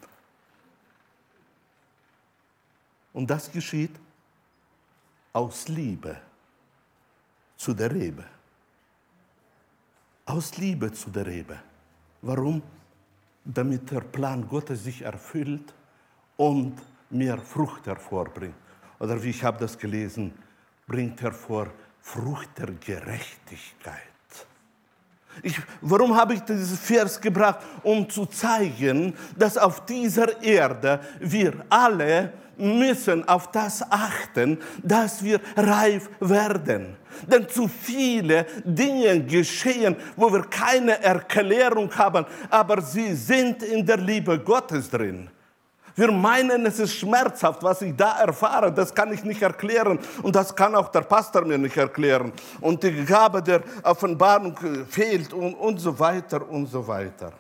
Und 3.14 3.30
das 3.30 3.52
geschieht 3.52 4.00
aus 5.34 5.68
Liebe 5.68 6.18
zu 7.58 7.74
der 7.74 7.92
Rebe 7.94 8.26
aus 10.30 10.58
Liebe 10.58 10.92
zu 10.92 11.10
der 11.10 11.26
Rebe. 11.26 11.58
Warum? 12.22 12.62
Damit 13.44 13.90
der 13.90 14.02
Plan 14.02 14.48
Gottes 14.48 14.84
sich 14.84 15.02
erfüllt 15.02 15.74
und 16.38 16.76
mehr 17.10 17.40
Frucht 17.40 17.88
hervorbringt. 17.88 18.56
Oder 19.00 19.22
wie 19.24 19.32
ich 19.32 19.44
habe 19.44 19.60
das 19.60 19.78
gelesen, 19.78 20.34
bringt 20.86 21.22
hervor 21.22 21.72
Frucht 22.02 22.50
der 22.60 22.72
Gerechtigkeit. 22.74 24.09
Ich, 25.44 25.60
warum 25.82 26.16
habe 26.16 26.34
ich 26.34 26.42
dieses 26.42 26.78
Vers 26.80 27.20
gebracht? 27.20 27.60
Um 27.84 28.10
zu 28.10 28.26
zeigen, 28.26 29.14
dass 29.38 29.58
auf 29.58 29.86
dieser 29.86 30.42
Erde 30.42 31.00
wir 31.20 31.54
alle 31.70 32.34
müssen 32.58 33.28
auf 33.28 33.52
das 33.52 33.82
achten, 33.90 34.58
dass 34.84 35.24
wir 35.24 35.40
reif 35.56 36.10
werden. 36.20 36.98
Denn 37.26 37.48
zu 37.50 37.68
viele 37.68 38.46
Dinge 38.64 39.24
geschehen, 39.24 39.96
wo 40.16 40.32
wir 40.32 40.44
keine 40.44 41.02
Erklärung 41.02 41.90
haben, 41.96 42.26
aber 42.50 42.82
sie 42.82 43.14
sind 43.16 43.64
in 43.64 43.86
der 43.86 43.98
Liebe 43.98 44.40
Gottes 44.40 44.90
drin. 44.90 45.30
Wir 46.00 46.14
meinen, 46.14 46.66
es 46.66 46.80
ist 46.80 46.94
schmerzhaft, 46.94 47.62
was 47.62 47.82
ich 47.82 47.94
da 47.94 48.20
erfahre, 48.22 48.72
das 48.72 48.96
kann 48.96 49.12
ich 49.12 49.22
nicht 49.26 49.42
erklären 49.42 50.00
und 50.24 50.34
das 50.34 50.56
kann 50.56 50.74
auch 50.74 50.88
der 50.88 51.02
Pastor 51.02 51.44
mir 51.44 51.58
nicht 51.58 51.76
erklären. 51.76 52.32
Und 52.62 52.82
die 52.82 53.04
Gabe 53.04 53.44
der 53.44 53.62
Offenbarung 53.84 54.56
fehlt 54.88 55.34
und, 55.34 55.56
und 55.56 55.78
so 55.78 56.00
weiter 56.00 56.48
und 56.48 56.68
so 56.68 56.88
weiter. 56.88 57.34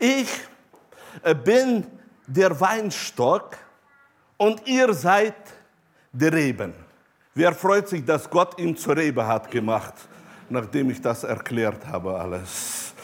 Ich 0.00 0.28
äh, 1.22 1.36
bin 1.36 1.86
der 2.26 2.58
Weinstock 2.58 3.56
und 4.36 4.66
ihr 4.66 4.92
seid 4.92 5.34
die 6.14 6.26
Reben. 6.26 6.72
Wer 7.34 7.52
freut 7.52 7.88
sich, 7.88 8.04
dass 8.04 8.30
Gott 8.30 8.58
ihn 8.60 8.76
zur 8.76 8.96
Rebe 8.96 9.26
hat 9.26 9.50
gemacht, 9.50 9.94
nachdem 10.48 10.90
ich 10.90 11.00
das 11.00 11.24
erklärt 11.24 11.86
habe 11.86 12.18
alles? 12.18 12.94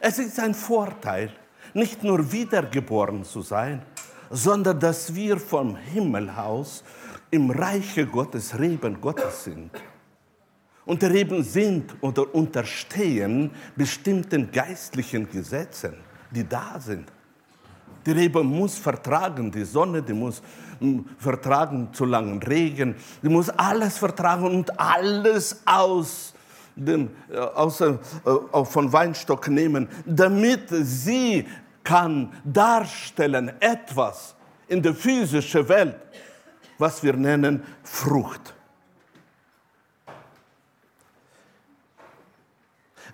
Es 0.00 0.18
ist 0.18 0.40
ein 0.40 0.54
Vorteil, 0.54 1.30
nicht 1.74 2.02
nur 2.02 2.32
wiedergeboren 2.32 3.24
zu 3.24 3.42
sein, 3.42 3.82
sondern 4.30 4.80
dass 4.80 5.14
wir 5.14 5.38
vom 5.38 5.76
Himmelhaus 5.76 6.82
im 7.30 7.50
Reiche 7.50 8.06
Gottes, 8.06 8.58
Reben 8.58 9.00
Gottes 9.00 9.44
sind. 9.44 9.70
Und 10.84 11.04
Reben 11.04 11.44
sind 11.44 11.94
oder 12.00 12.34
unterstehen 12.34 13.50
bestimmten 13.76 14.50
geistlichen 14.50 15.30
Gesetzen, 15.30 15.94
die 16.30 16.48
da 16.48 16.80
sind. 16.80 17.12
Die 18.04 18.12
Rebe 18.12 18.42
muss 18.42 18.78
vertragen, 18.78 19.50
die 19.50 19.64
Sonne, 19.64 20.02
die 20.02 20.12
muss 20.12 20.42
hm, 20.80 21.04
vertragen 21.18 21.88
zu 21.92 22.04
langen 22.04 22.42
Regen, 22.42 22.96
die 23.22 23.28
muss 23.28 23.48
alles 23.50 23.98
vertragen 23.98 24.44
und 24.44 24.78
alles 24.78 25.62
aus 25.64 26.34
dem, 26.74 27.10
äh, 27.30 27.38
aus, 27.38 27.80
äh, 27.80 27.94
von 28.64 28.92
Weinstock 28.92 29.48
nehmen, 29.48 29.88
damit 30.04 30.68
sie 30.70 31.46
kann 31.84 32.32
darstellen 32.44 33.52
etwas 33.60 34.34
in 34.68 34.82
der 34.82 34.94
physischen 34.94 35.68
Welt, 35.68 35.96
was 36.78 37.02
wir 37.02 37.14
nennen 37.14 37.62
Frucht. 37.82 38.54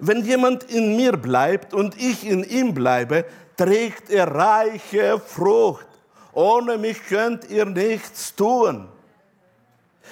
Wenn 0.01 0.25
jemand 0.25 0.65
in 0.65 0.97
mir 0.97 1.17
bleibt 1.17 1.75
und 1.75 2.01
ich 2.01 2.25
in 2.25 2.45
ihm 2.45 2.73
bleibe, 2.73 3.25
trägt 3.59 4.09
er 4.09 4.33
reiche 4.35 5.19
Frucht. 5.19 5.87
Ohne 6.33 6.79
mich 6.79 7.05
könnt 7.05 7.51
ihr 7.51 7.67
nichts 7.67 8.35
tun. 8.35 8.89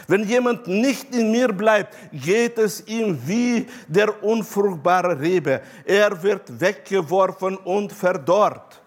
Wenn 0.08 0.24
jemand 0.24 0.66
nicht 0.66 1.14
in 1.14 1.30
mir 1.30 1.52
bleibt, 1.52 1.96
geht 2.12 2.58
es 2.58 2.86
ihm 2.86 3.18
wie 3.26 3.66
der 3.88 4.22
unfruchtbare 4.22 5.18
Rebe. 5.18 5.62
Er 5.84 6.22
wird 6.22 6.60
weggeworfen 6.60 7.56
und 7.56 7.92
verdorrt. 7.92 8.82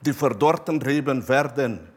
Die 0.00 0.12
verdorrten 0.12 0.80
Reben 0.80 1.26
werden 1.26 1.88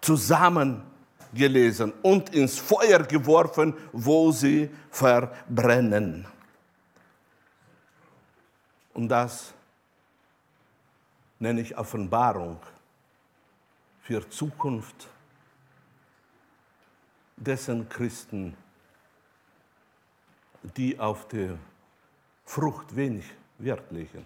zusammengelesen 0.00 1.92
und 2.02 2.34
ins 2.34 2.58
Feuer 2.58 3.00
geworfen, 3.00 3.74
wo 3.92 4.32
sie 4.32 4.70
verbrennen. 4.90 6.26
Und 8.94 9.08
das 9.08 9.52
nenne 11.38 11.60
ich 11.60 11.76
Offenbarung 11.76 12.60
für 14.00 14.28
Zukunft 14.28 15.08
dessen 17.36 17.88
Christen, 17.88 18.56
die 20.62 20.98
auf 20.98 21.28
die 21.28 21.56
Frucht 22.44 22.94
wenig 22.96 23.24
Wert 23.58 23.90
legen, 23.90 24.24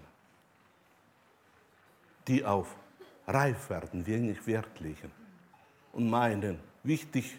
die 2.28 2.44
auf 2.44 2.76
Reifwerden 3.26 4.06
wenig 4.06 4.46
Wert 4.46 4.80
legen 4.80 5.10
und 5.92 6.08
meinen, 6.08 6.58
wichtig, 6.82 7.38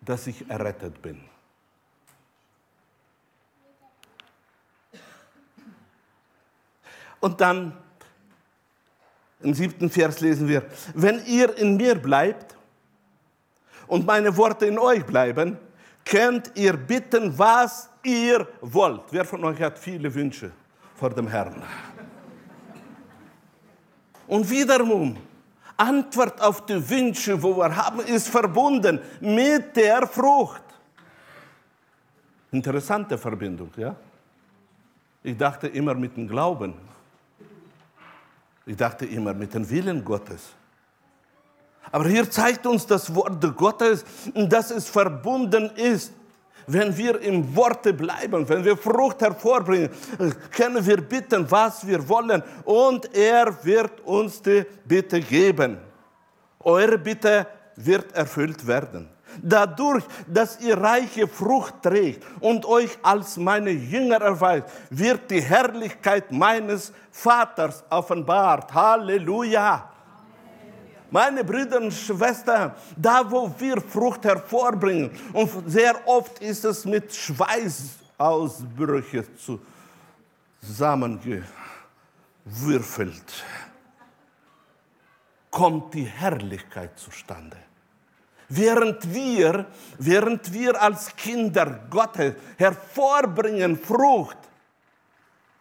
dass 0.00 0.26
ich 0.26 0.48
errettet 0.48 1.00
bin. 1.02 1.22
Und 7.20 7.40
dann 7.40 7.83
im 9.44 9.54
siebten 9.54 9.90
Vers 9.90 10.20
lesen 10.20 10.48
wir, 10.48 10.62
wenn 10.94 11.24
ihr 11.26 11.56
in 11.58 11.76
mir 11.76 11.94
bleibt 11.94 12.56
und 13.86 14.06
meine 14.06 14.36
Worte 14.36 14.66
in 14.66 14.78
euch 14.78 15.04
bleiben, 15.04 15.58
könnt 16.04 16.52
ihr 16.54 16.76
bitten, 16.76 17.38
was 17.38 17.88
ihr 18.02 18.46
wollt. 18.60 19.02
Wer 19.10 19.24
von 19.24 19.44
euch 19.44 19.60
hat 19.60 19.78
viele 19.78 20.12
Wünsche 20.14 20.50
vor 20.96 21.10
dem 21.10 21.28
Herrn? 21.28 21.62
Und 24.26 24.48
wiederum, 24.48 25.16
Antwort 25.76 26.40
auf 26.40 26.64
die 26.66 26.88
Wünsche, 26.88 27.42
wo 27.42 27.56
wir 27.56 27.74
haben, 27.76 28.00
ist 28.00 28.28
verbunden 28.28 29.00
mit 29.20 29.76
der 29.76 30.06
Frucht. 30.06 30.62
Interessante 32.50 33.18
Verbindung, 33.18 33.70
ja? 33.76 33.94
Ich 35.22 35.36
dachte 35.36 35.66
immer 35.68 35.94
mit 35.94 36.16
dem 36.16 36.28
Glauben. 36.28 36.74
Ich 38.66 38.76
dachte 38.76 39.04
immer 39.04 39.34
mit 39.34 39.52
dem 39.52 39.68
Willen 39.68 40.04
Gottes. 40.04 40.42
Aber 41.92 42.08
hier 42.08 42.30
zeigt 42.30 42.66
uns 42.66 42.86
das 42.86 43.14
Wort 43.14 43.56
Gottes, 43.56 44.04
dass 44.34 44.70
es 44.70 44.88
verbunden 44.88 45.70
ist. 45.76 46.12
Wenn 46.66 46.96
wir 46.96 47.20
im 47.20 47.54
Worte 47.54 47.92
bleiben, 47.92 48.48
wenn 48.48 48.64
wir 48.64 48.76
Frucht 48.76 49.20
hervorbringen, 49.20 49.90
können 50.50 50.84
wir 50.84 50.96
bitten, 51.02 51.50
was 51.50 51.86
wir 51.86 52.08
wollen, 52.08 52.42
und 52.64 53.14
er 53.14 53.62
wird 53.64 54.00
uns 54.00 54.40
die 54.40 54.64
Bitte 54.86 55.20
geben. 55.20 55.76
Eure 56.60 56.96
Bitte 56.96 57.46
wird 57.76 58.12
erfüllt 58.12 58.66
werden. 58.66 59.13
Dadurch, 59.42 60.04
dass 60.26 60.60
ihr 60.60 60.76
reiche 60.76 61.28
Frucht 61.28 61.82
trägt 61.82 62.24
und 62.40 62.64
euch 62.64 62.98
als 63.02 63.36
meine 63.36 63.70
Jünger 63.70 64.20
erweist, 64.20 64.66
wird 64.90 65.30
die 65.30 65.40
Herrlichkeit 65.40 66.32
meines 66.32 66.92
Vaters 67.10 67.84
offenbart. 67.90 68.72
Halleluja. 68.72 69.90
Meine 71.10 71.44
Brüder 71.44 71.80
und 71.80 71.92
Schwestern, 71.92 72.72
da 72.96 73.30
wo 73.30 73.52
wir 73.58 73.80
Frucht 73.80 74.24
hervorbringen, 74.24 75.10
und 75.32 75.70
sehr 75.70 75.94
oft 76.08 76.40
ist 76.40 76.64
es 76.64 76.84
mit 76.84 77.14
Schweißausbrüchen 77.14 79.24
zusammengewürfelt, 80.60 83.44
kommt 85.52 85.94
die 85.94 86.04
Herrlichkeit 86.04 86.98
zustande. 86.98 87.58
Während 88.48 89.12
wir, 89.14 89.66
während 89.98 90.52
wir 90.52 90.80
als 90.80 91.14
Kinder 91.16 91.80
Gottes 91.88 92.34
hervorbringen 92.56 93.78
Frucht, 93.78 94.36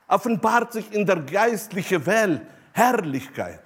offenbart 0.07 0.73
sich 0.73 0.91
in 0.93 1.05
der 1.05 1.17
geistlichen 1.17 2.05
Welt 2.05 2.41
Herrlichkeit. 2.73 3.61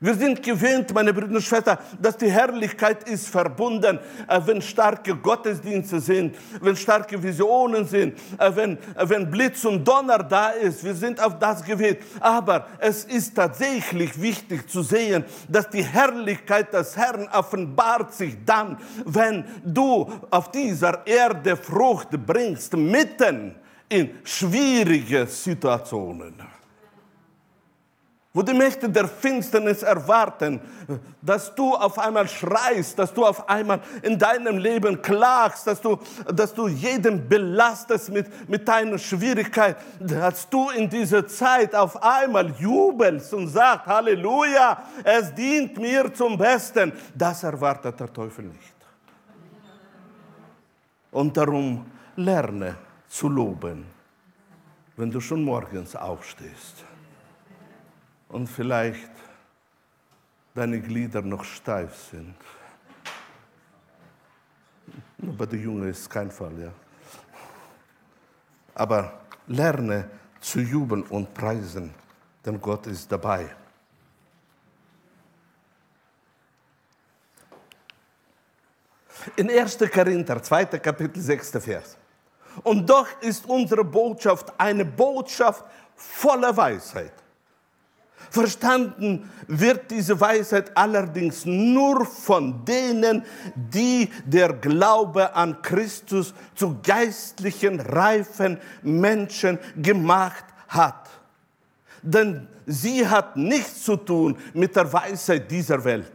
Wir 0.00 0.14
sind 0.14 0.44
gewöhnt, 0.44 0.94
meine 0.94 1.12
Brüder 1.12 1.34
und 1.34 1.42
Schwestern, 1.42 1.76
dass 2.00 2.16
die 2.16 2.30
Herrlichkeit 2.30 3.08
ist 3.08 3.28
verbunden, 3.28 3.98
äh, 4.28 4.40
wenn 4.44 4.62
starke 4.62 5.16
Gottesdienste 5.16 5.98
sind, 5.98 6.36
wenn 6.60 6.76
starke 6.76 7.20
Visionen 7.20 7.84
sind, 7.84 8.16
äh, 8.38 8.54
wenn, 8.54 8.76
äh, 8.76 8.78
wenn 9.08 9.28
Blitz 9.28 9.64
und 9.64 9.86
Donner 9.86 10.18
da 10.18 10.50
ist. 10.50 10.84
Wir 10.84 10.94
sind 10.94 11.20
auf 11.20 11.40
das 11.40 11.64
gewöhnt. 11.64 11.98
Aber 12.20 12.68
es 12.78 13.04
ist 13.04 13.34
tatsächlich 13.34 14.20
wichtig 14.22 14.70
zu 14.70 14.82
sehen, 14.82 15.24
dass 15.48 15.68
die 15.68 15.82
Herrlichkeit 15.82 16.72
des 16.72 16.96
Herrn 16.96 17.26
offenbart 17.32 18.14
sich 18.14 18.36
dann, 18.46 18.78
wenn 19.04 19.44
du 19.64 20.08
auf 20.30 20.52
dieser 20.52 21.04
Erde 21.08 21.56
Frucht 21.56 22.10
bringst, 22.24 22.76
mitten 22.76 23.56
in 23.88 24.10
schwierige 24.22 25.26
Situationen 25.26 26.57
wo 28.34 28.42
die 28.42 28.52
Mächte 28.52 28.90
der 28.90 29.08
Finsternis 29.08 29.82
erwarten, 29.82 30.60
dass 31.22 31.54
du 31.54 31.74
auf 31.74 31.98
einmal 31.98 32.28
schreist, 32.28 32.98
dass 32.98 33.12
du 33.12 33.24
auf 33.24 33.48
einmal 33.48 33.80
in 34.02 34.18
deinem 34.18 34.58
Leben 34.58 35.00
klagst, 35.00 35.66
dass 35.66 35.80
du, 35.80 35.98
dass 36.32 36.52
du 36.52 36.68
jeden 36.68 37.26
belastest 37.26 38.10
mit, 38.10 38.48
mit 38.48 38.68
deiner 38.68 38.98
Schwierigkeit, 38.98 39.76
dass 39.98 40.48
du 40.48 40.68
in 40.70 40.90
dieser 40.90 41.26
Zeit 41.26 41.74
auf 41.74 42.02
einmal 42.02 42.50
jubelst 42.58 43.32
und 43.32 43.48
sagst, 43.48 43.86
Halleluja, 43.86 44.82
es 45.04 45.34
dient 45.34 45.78
mir 45.78 46.12
zum 46.12 46.36
Besten. 46.36 46.92
Das 47.14 47.42
erwartet 47.42 47.98
der 47.98 48.12
Teufel 48.12 48.44
nicht. 48.44 48.74
Und 51.10 51.34
darum 51.34 51.86
lerne 52.14 52.76
zu 53.08 53.30
loben, 53.30 53.86
wenn 54.96 55.10
du 55.10 55.18
schon 55.18 55.42
morgens 55.42 55.96
aufstehst 55.96 56.84
und 58.28 58.46
vielleicht 58.46 59.10
deine 60.54 60.80
Glieder 60.80 61.22
noch 61.22 61.44
steif 61.44 61.94
sind. 62.10 62.34
Bei 65.18 65.46
der 65.46 65.58
Junge 65.58 65.88
ist 65.88 66.08
kein 66.08 66.30
Fall, 66.30 66.58
ja. 66.58 66.72
Aber 68.74 69.20
lerne 69.46 70.08
zu 70.40 70.60
jubeln 70.60 71.02
und 71.02 71.32
preisen, 71.34 71.92
denn 72.44 72.60
Gott 72.60 72.86
ist 72.86 73.10
dabei. 73.10 73.48
In 79.36 79.50
1. 79.50 79.78
Korinther, 79.92 80.42
2. 80.42 80.64
Kapitel, 80.78 81.20
6. 81.20 81.50
Vers. 81.50 81.96
Und 82.62 82.88
doch 82.88 83.08
ist 83.20 83.44
unsere 83.46 83.84
Botschaft 83.84 84.52
eine 84.58 84.84
Botschaft 84.84 85.64
voller 85.94 86.56
Weisheit 86.56 87.12
Verstanden 88.30 89.30
wird 89.46 89.90
diese 89.90 90.20
Weisheit 90.20 90.76
allerdings 90.76 91.44
nur 91.44 92.04
von 92.04 92.64
denen, 92.64 93.24
die 93.54 94.10
der 94.24 94.52
Glaube 94.52 95.34
an 95.34 95.62
Christus 95.62 96.34
zu 96.54 96.78
geistlichen, 96.82 97.80
reifen 97.80 98.58
Menschen 98.82 99.58
gemacht 99.76 100.44
hat. 100.68 101.08
Denn 102.02 102.46
sie 102.66 103.06
hat 103.06 103.36
nichts 103.36 103.84
zu 103.84 103.96
tun 103.96 104.36
mit 104.52 104.76
der 104.76 104.92
Weisheit 104.92 105.50
dieser 105.50 105.82
Welt 105.82 106.12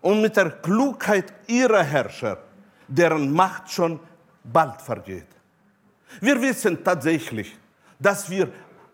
und 0.00 0.22
mit 0.22 0.36
der 0.36 0.50
Klugheit 0.50 1.32
ihrer 1.46 1.82
Herrscher, 1.82 2.38
deren 2.88 3.30
Macht 3.32 3.70
schon 3.70 4.00
bald 4.42 4.80
vergeht. 4.80 5.26
Wir 6.20 6.40
wissen 6.40 6.82
tatsächlich, 6.82 7.56
dass 7.98 8.28
wir 8.28 8.50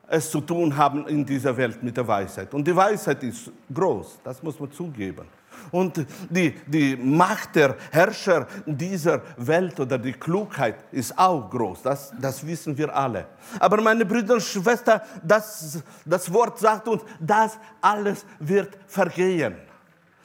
es 0.08 0.30
zu 0.30 0.40
tun 0.40 0.76
haben 0.76 1.06
in 1.06 1.24
dieser 1.24 1.56
Welt 1.56 1.82
mit 1.82 1.96
der 1.96 2.06
Weisheit. 2.06 2.52
Und 2.54 2.66
die 2.66 2.74
Weisheit 2.74 3.22
ist 3.22 3.50
groß, 3.72 4.20
das 4.22 4.42
muss 4.42 4.58
man 4.58 4.70
zugeben. 4.70 5.26
Und 5.70 6.06
die, 6.30 6.54
die 6.66 6.96
Macht 6.96 7.56
der 7.56 7.76
Herrscher 7.90 8.46
dieser 8.64 9.22
Welt 9.36 9.78
oder 9.80 9.98
die 9.98 10.12
Klugheit 10.12 10.76
ist 10.92 11.18
auch 11.18 11.50
groß. 11.50 11.82
Das, 11.82 12.12
das 12.20 12.46
wissen 12.46 12.76
wir 12.76 12.94
alle. 12.94 13.26
Aber 13.58 13.80
meine 13.80 14.04
Brüder 14.04 14.34
und 14.34 14.42
Schwestern, 14.42 15.00
das, 15.24 15.82
das 16.04 16.32
Wort 16.32 16.58
sagt 16.58 16.86
uns, 16.86 17.02
das 17.18 17.58
alles 17.80 18.24
wird 18.38 18.78
vergehen. 18.86 19.56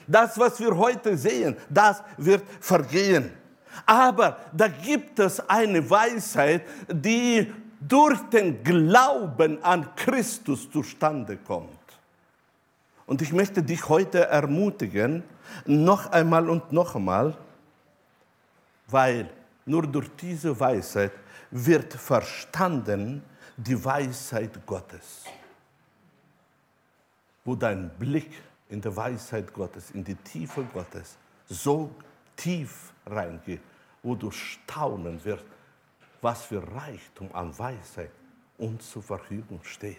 Das, 0.06 0.38
was 0.38 0.60
wir 0.60 0.78
heute 0.78 1.18
sehen, 1.18 1.56
das 1.70 2.04
wird 2.18 2.44
vergehen. 2.60 3.32
Aber 3.86 4.38
da 4.54 4.68
gibt 4.68 5.18
es 5.20 5.40
eine 5.50 5.90
Weisheit, 5.90 6.64
die 6.90 7.52
durch 7.82 8.22
den 8.30 8.64
Glauben 8.64 9.62
an 9.64 9.96
Christus 9.96 10.70
zustande 10.70 11.38
kommt. 11.38 11.70
Und 13.08 13.22
ich 13.22 13.34
möchte 13.34 13.64
dich 13.64 13.90
heute 13.90 14.28
ermutigen, 14.28 15.24
noch 15.66 16.12
einmal 16.12 16.50
und 16.50 16.72
noch 16.72 16.96
einmal, 16.96 17.36
weil 18.88 19.30
nur 19.66 19.88
durch 19.88 20.10
diese 20.16 20.58
Weisheit 20.58 21.12
wird 21.50 21.94
verstanden 21.94 23.24
die 23.58 23.84
Weisheit 23.84 24.66
Gottes. 24.66 25.26
Wo 27.44 27.56
dein 27.56 27.90
Blick 27.98 28.32
in 28.70 28.80
die 28.80 28.96
Weisheit 28.96 29.52
Gottes, 29.52 29.92
in 29.92 30.04
die 30.04 30.16
Tiefe 30.16 30.64
Gottes 30.72 31.18
so 31.50 31.90
tief 32.36 32.94
reingeht, 33.06 33.62
wo 34.04 34.16
du 34.16 34.32
staunen 34.32 35.24
wirst, 35.26 35.46
was 36.22 36.43
für 36.43 36.61
Reichtum 36.61 37.30
an 37.34 37.57
Weisheit 37.57 38.11
uns 38.57 38.91
zur 38.91 39.01
Verfügung 39.01 39.59
steht. 39.63 39.97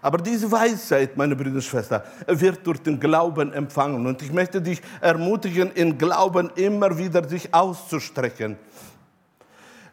Aber 0.00 0.18
diese 0.18 0.50
Weisheit, 0.50 1.16
meine 1.16 1.34
Brüder 1.34 1.56
und 1.56 1.64
Schwestern, 1.64 2.02
wird 2.26 2.64
durch 2.64 2.80
den 2.80 3.00
Glauben 3.00 3.52
empfangen. 3.52 4.06
Und 4.06 4.22
ich 4.22 4.32
möchte 4.32 4.62
dich 4.62 4.80
ermutigen, 5.00 5.72
in 5.72 5.98
Glauben 5.98 6.50
immer 6.54 6.96
wieder 6.96 7.28
sich 7.28 7.52
auszustrecken. 7.52 8.56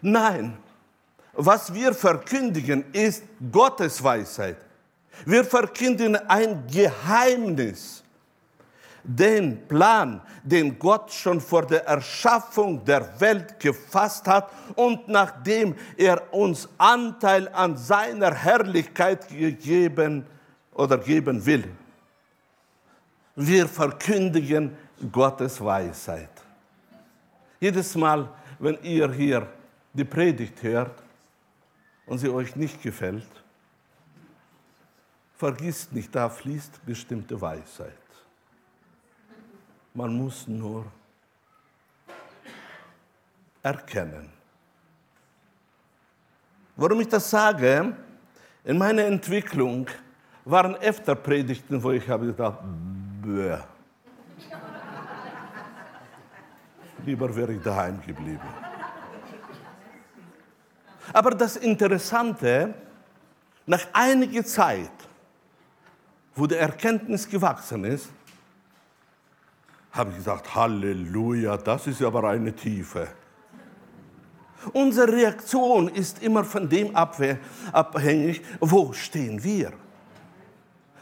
Nein, 0.01 0.57
was 1.33 1.73
wir 1.73 1.93
verkündigen, 1.93 2.85
ist 2.93 3.23
Gottes 3.51 4.03
Weisheit. 4.03 4.57
Wir 5.25 5.43
verkündigen 5.43 6.15
ein 6.15 6.67
Geheimnis 6.67 8.03
den 9.07 9.67
Plan, 9.67 10.21
den 10.43 10.77
Gott 10.77 11.11
schon 11.11 11.39
vor 11.39 11.65
der 11.65 11.85
Erschaffung 11.85 12.83
der 12.83 13.19
Welt 13.19 13.59
gefasst 13.59 14.27
hat 14.27 14.49
und 14.75 15.07
nachdem 15.07 15.75
er 15.97 16.33
uns 16.33 16.67
Anteil 16.77 17.47
an 17.49 17.77
seiner 17.77 18.33
Herrlichkeit 18.33 19.27
gegeben 19.29 20.25
oder 20.73 20.97
geben 20.97 21.45
will. 21.45 21.65
Wir 23.35 23.67
verkündigen 23.67 24.75
Gottes 25.11 25.63
Weisheit. 25.63 26.29
Jedes 27.59 27.95
Mal, 27.95 28.29
wenn 28.59 28.77
ihr 28.81 29.11
hier 29.11 29.47
die 29.93 30.05
Predigt 30.05 30.61
hört 30.63 31.03
und 32.05 32.17
sie 32.17 32.29
euch 32.29 32.55
nicht 32.55 32.81
gefällt, 32.81 33.27
vergisst 35.35 35.91
nicht, 35.91 36.13
da 36.15 36.29
fließt 36.29 36.85
bestimmte 36.85 37.39
Weisheit. 37.39 38.04
Man 39.95 40.13
muss 40.13 40.45
nur 40.45 40.85
erkennen. 43.63 44.29
Warum 46.75 46.99
ich 46.99 47.07
das 47.07 47.29
sage, 47.29 47.95
in 48.65 48.77
meiner 48.77 49.05
Entwicklung 49.05 49.87
waren 50.43 50.75
öfter 50.75 51.15
Predigten, 51.15 51.81
wo 51.81 51.91
ich 51.91 52.07
habe 52.09 52.25
gedacht, 52.27 52.59
Bäh. 53.23 53.57
lieber 57.05 57.33
wäre 57.33 57.53
ich 57.53 57.61
daheim 57.61 58.01
geblieben. 58.01 58.49
Aber 61.13 61.31
das 61.31 61.55
Interessante, 61.55 62.73
nach 63.65 63.87
einiger 63.93 64.43
Zeit, 64.43 64.91
wo 66.35 66.45
die 66.45 66.55
Erkenntnis 66.55 67.29
gewachsen 67.29 67.85
ist, 67.85 68.09
habe 69.95 70.11
ich 70.11 70.17
gesagt, 70.17 70.53
Halleluja, 70.53 71.57
das 71.57 71.87
ist 71.87 72.01
aber 72.01 72.25
eine 72.29 72.53
Tiefe. 72.53 73.07
Unsere 74.73 75.11
Reaktion 75.11 75.87
ist 75.87 76.21
immer 76.21 76.43
von 76.43 76.67
dem 76.67 76.95
abhängig, 76.95 78.41
wo 78.59 78.91
stehen 78.93 79.41
wir. 79.43 79.71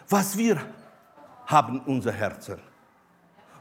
Was 0.10 0.38
wir 0.38 0.62
haben 1.48 1.80
unser 1.82 2.12
Herzen. 2.12 2.58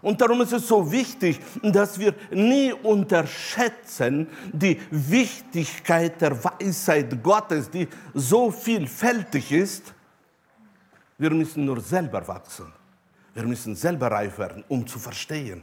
Und 0.03 0.21
darum 0.21 0.41
ist 0.41 0.53
es 0.53 0.67
so 0.67 0.91
wichtig, 0.91 1.41
dass 1.63 1.99
wir 1.99 2.15
nie 2.33 2.73
unterschätzen 2.73 4.27
die 4.53 4.81
Wichtigkeit 4.91 6.21
der 6.21 6.43
Weisheit 6.43 7.23
Gottes, 7.23 7.71
die 7.71 7.87
so 8.13 8.51
vielfältig 8.51 9.53
ist. 9.53 9.95
Wir 11.17 11.31
müssen 11.31 11.65
nur 11.65 11.81
selber 11.81 12.27
wachsen. 12.27 12.82
Wir 13.35 13.45
müssen 13.45 13.75
selber 13.75 14.11
reif 14.11 14.39
werden, 14.39 14.65
um 14.69 14.87
zu 14.87 14.99
verstehen 14.99 15.63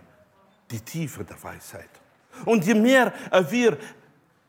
die 0.71 0.79
Tiefe 0.79 1.23
der 1.23 1.41
Weisheit. 1.41 1.89
Und 2.45 2.65
je 2.65 2.73
mehr 2.73 3.13
wir 3.49 3.77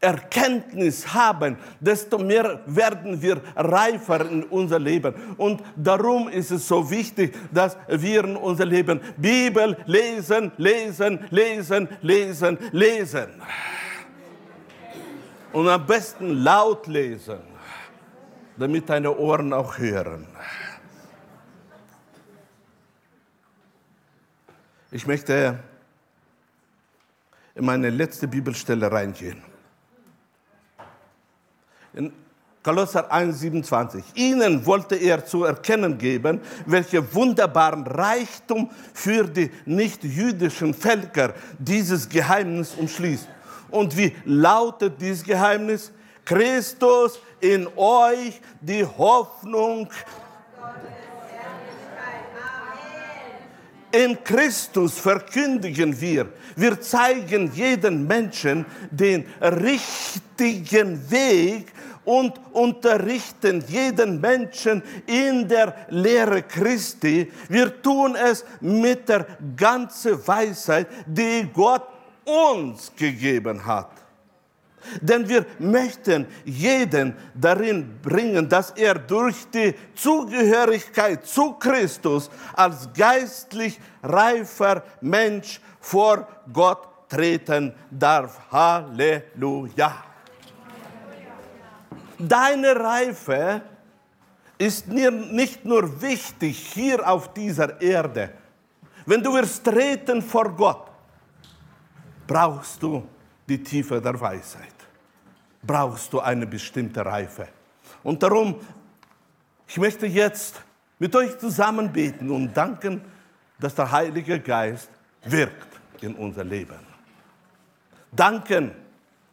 Erkenntnis 0.01 1.13
haben, 1.13 1.59
desto 1.79 2.19
mehr 2.19 2.61
werden 2.65 3.21
wir 3.21 3.43
reifer 3.55 4.31
in 4.31 4.45
unser 4.45 4.79
Leben. 4.79 5.15
Und 5.37 5.63
darum 5.77 6.29
ist 6.29 6.51
es 6.51 6.67
so 6.67 6.91
wichtig, 6.91 7.37
dass 7.53 7.77
wir 7.87 8.25
in 8.25 8.37
unser 8.37 8.65
Leben 8.65 9.01
Bibel 9.19 9.77
lesen, 9.85 10.53
lesen, 10.57 11.21
lesen, 11.31 11.89
lesen, 12.01 12.59
lesen. 12.73 13.29
Und 15.53 15.69
am 15.69 15.85
besten 15.85 16.43
laut 16.43 16.87
lesen, 16.87 17.41
damit 18.57 18.89
deine 18.89 19.15
Ohren 19.15 19.53
auch 19.53 19.77
hören. 19.77 20.27
Ich 24.93 25.07
möchte 25.07 25.59
in 27.55 27.65
meine 27.65 27.91
letzte 27.91 28.27
Bibelstelle 28.27 28.91
reingehen. 28.91 29.41
In 31.93 32.13
Kolosser 32.63 33.11
1,27. 33.11 34.03
Ihnen 34.15 34.67
wollte 34.67 34.97
er 34.97 35.25
zu 35.25 35.45
erkennen 35.45 35.97
geben, 35.97 36.41
welche 36.67 37.15
wunderbaren 37.15 37.87
Reichtum 37.87 38.71
für 38.93 39.25
die 39.25 39.51
nicht-jüdischen 39.65 40.75
Völker 40.75 41.35
dieses 41.59 42.09
Geheimnis 42.09 42.75
umschließt. 42.75 43.29
Und 43.71 43.97
wie 43.97 44.15
lautet 44.25 45.01
dieses 45.01 45.25
Geheimnis? 45.25 45.93
Christus 46.25 47.19
in 47.41 47.67
euch 47.77 48.41
die 48.61 48.85
Hoffnung 48.85 49.89
In 53.93 54.23
Christus 54.23 54.99
verkündigen 54.99 56.01
wir, 56.01 56.29
wir 56.55 56.81
zeigen 56.81 57.51
jedem 57.53 58.07
Menschen 58.07 58.65
den 58.91 59.25
richtigen 59.41 61.11
Weg 61.11 61.73
und 62.05 62.41
unterrichten 62.53 63.65
jeden 63.67 64.21
Menschen 64.21 64.83
in 65.07 65.49
der 65.49 65.75
Lehre 65.89 66.43
Christi. 66.43 67.31
Wir 67.49 67.83
tun 67.83 68.15
es 68.17 68.45
mit 68.61 69.09
der 69.09 69.27
ganzen 69.57 70.27
Weisheit, 70.27 70.87
die 71.07 71.49
Gott 71.53 71.87
uns 72.25 72.93
gegeben 72.97 73.65
hat. 73.65 74.00
Denn 75.01 75.29
wir 75.29 75.47
möchten 75.59 76.27
jeden 76.45 77.15
darin 77.35 77.99
bringen, 78.03 78.49
dass 78.49 78.71
er 78.71 78.95
durch 78.95 79.49
die 79.53 79.75
Zugehörigkeit 79.95 81.27
zu 81.27 81.53
Christus 81.55 82.31
als 82.55 82.89
geistlich 82.93 83.79
reifer 84.03 84.83
Mensch 85.01 85.61
vor 85.81 86.27
Gott 86.53 87.09
treten 87.09 87.75
darf. 87.91 88.41
Halleluja. 88.51 90.05
Deine 92.19 92.77
Reife 92.77 93.63
ist 94.59 94.89
nicht 94.89 95.65
nur 95.65 96.03
wichtig 96.03 96.59
hier 96.75 97.09
auf 97.09 97.33
dieser 97.33 97.81
Erde. 97.81 98.31
Wenn 99.07 99.23
du 99.23 99.33
wirst 99.33 99.65
treten 99.65 100.21
vor 100.21 100.51
Gott, 100.51 100.91
brauchst 102.27 102.83
du 102.83 103.03
die 103.51 103.63
Tiefe 103.63 104.01
der 104.01 104.19
Weisheit. 104.21 104.75
Brauchst 105.63 106.13
du 106.13 106.21
eine 106.21 106.47
bestimmte 106.47 107.05
Reife. 107.05 107.49
Und 108.03 108.23
darum, 108.23 108.57
ich 109.67 109.77
möchte 109.77 110.07
jetzt 110.07 110.63
mit 110.99 111.15
euch 111.17 111.37
zusammen 111.39 111.93
beten 111.93 112.31
und 112.31 112.57
danken, 112.57 113.03
dass 113.59 113.75
der 113.75 113.91
Heilige 113.91 114.41
Geist 114.41 114.89
wirkt 115.25 115.81
in 116.01 116.15
unser 116.15 116.45
Leben. 116.45 116.79
Danken, 118.13 118.73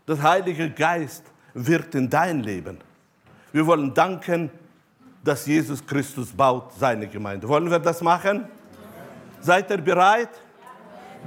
dass 0.05 0.19
der 0.19 0.29
Heilige 0.29 0.69
Geist 0.71 1.23
wirkt 1.53 1.95
in 1.95 2.09
dein 2.09 2.41
Leben. 2.41 2.79
Wir 3.53 3.65
wollen 3.65 3.93
danken, 3.93 4.49
dass 5.23 5.45
Jesus 5.45 5.85
Christus 5.85 6.31
baut 6.31 6.73
seine 6.73 7.07
Gemeinde. 7.07 7.47
Wollen 7.47 7.69
wir 7.69 7.79
das 7.79 8.01
machen? 8.01 8.47
Seid 9.41 9.69
ihr 9.69 9.77
bereit? 9.77 10.29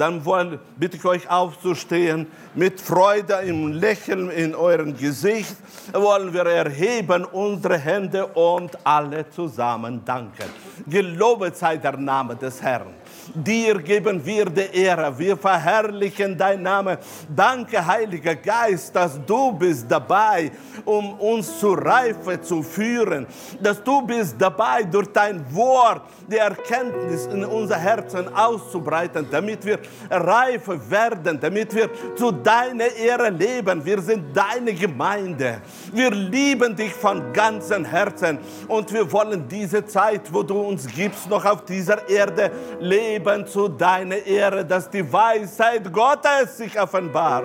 Dann 0.01 0.25
wollen, 0.25 0.59
bitte 0.79 0.97
ich 0.97 1.05
euch 1.05 1.29
aufzustehen. 1.29 2.27
Mit 2.55 2.81
Freude 2.81 3.35
im 3.45 3.75
Lächeln 3.75 4.31
in 4.31 4.55
eurem 4.55 4.97
Gesicht 4.97 5.55
wollen 5.93 6.33
wir 6.33 6.47
erheben 6.47 7.27
unsere 7.27 7.77
Hände 7.77 8.27
und 8.29 8.79
alle 8.83 9.29
zusammen 9.29 10.03
danken. 10.03 10.49
Gelobet 10.87 11.55
sei 11.55 11.77
der 11.77 11.99
Name 11.99 12.35
des 12.35 12.63
Herrn. 12.63 12.95
Dir 13.35 13.81
geben 13.81 14.25
wir 14.25 14.47
die 14.47 14.77
Ehre. 14.77 15.17
Wir 15.17 15.37
verherrlichen 15.37 16.37
dein 16.37 16.63
Name. 16.63 16.99
Danke, 17.29 17.85
Heiliger 17.85 18.35
Geist, 18.35 18.95
dass 18.95 19.25
du 19.25 19.53
bist 19.53 19.87
dabei, 19.89 20.51
um 20.85 21.15
uns 21.21 21.61
zur 21.61 21.79
Reife 21.79 22.41
zu 22.41 22.63
führen. 22.63 23.27
Dass 23.61 23.83
du 23.83 24.03
bist 24.03 24.35
dabei, 24.39 24.83
durch 24.83 25.09
dein 25.13 25.45
Wort 25.55 26.03
die 26.27 26.39
Erkenntnis 26.39 27.27
in 27.27 27.45
unser 27.45 27.77
Herzen 27.77 28.35
auszubreiten, 28.35 29.27
damit 29.31 29.65
wir 29.65 29.79
reife 30.11 30.91
werden, 30.91 31.39
damit 31.41 31.75
wir 31.75 31.89
zu 32.17 32.33
deiner 32.33 32.93
Ehre 32.97 33.31
leben. 33.31 33.85
Wir 33.85 34.01
sind 34.01 34.37
deine 34.37 34.75
Gemeinde. 34.75 35.61
Wir 35.93 36.11
lieben 36.11 36.75
dich 36.75 36.93
von 36.93 37.33
ganzem 37.33 37.85
Herzen 37.85 38.39
und 38.67 38.93
wir 38.93 39.11
wollen 39.13 39.47
diese 39.49 39.85
Zeit, 39.85 40.33
wo 40.33 40.43
du 40.43 40.61
uns 40.61 40.87
gibst, 40.87 41.29
noch 41.29 41.45
auf 41.45 41.65
dieser 41.65 42.09
Erde 42.09 42.51
leben 42.81 43.20
Leben 43.21 43.47
zu 43.47 43.69
deiner 43.69 44.17
Ehre, 44.17 44.65
dass 44.65 44.89
die 44.89 45.13
Weisheit 45.13 45.93
Gottes 45.93 46.57
sich 46.57 46.81
offenbart, 46.81 47.45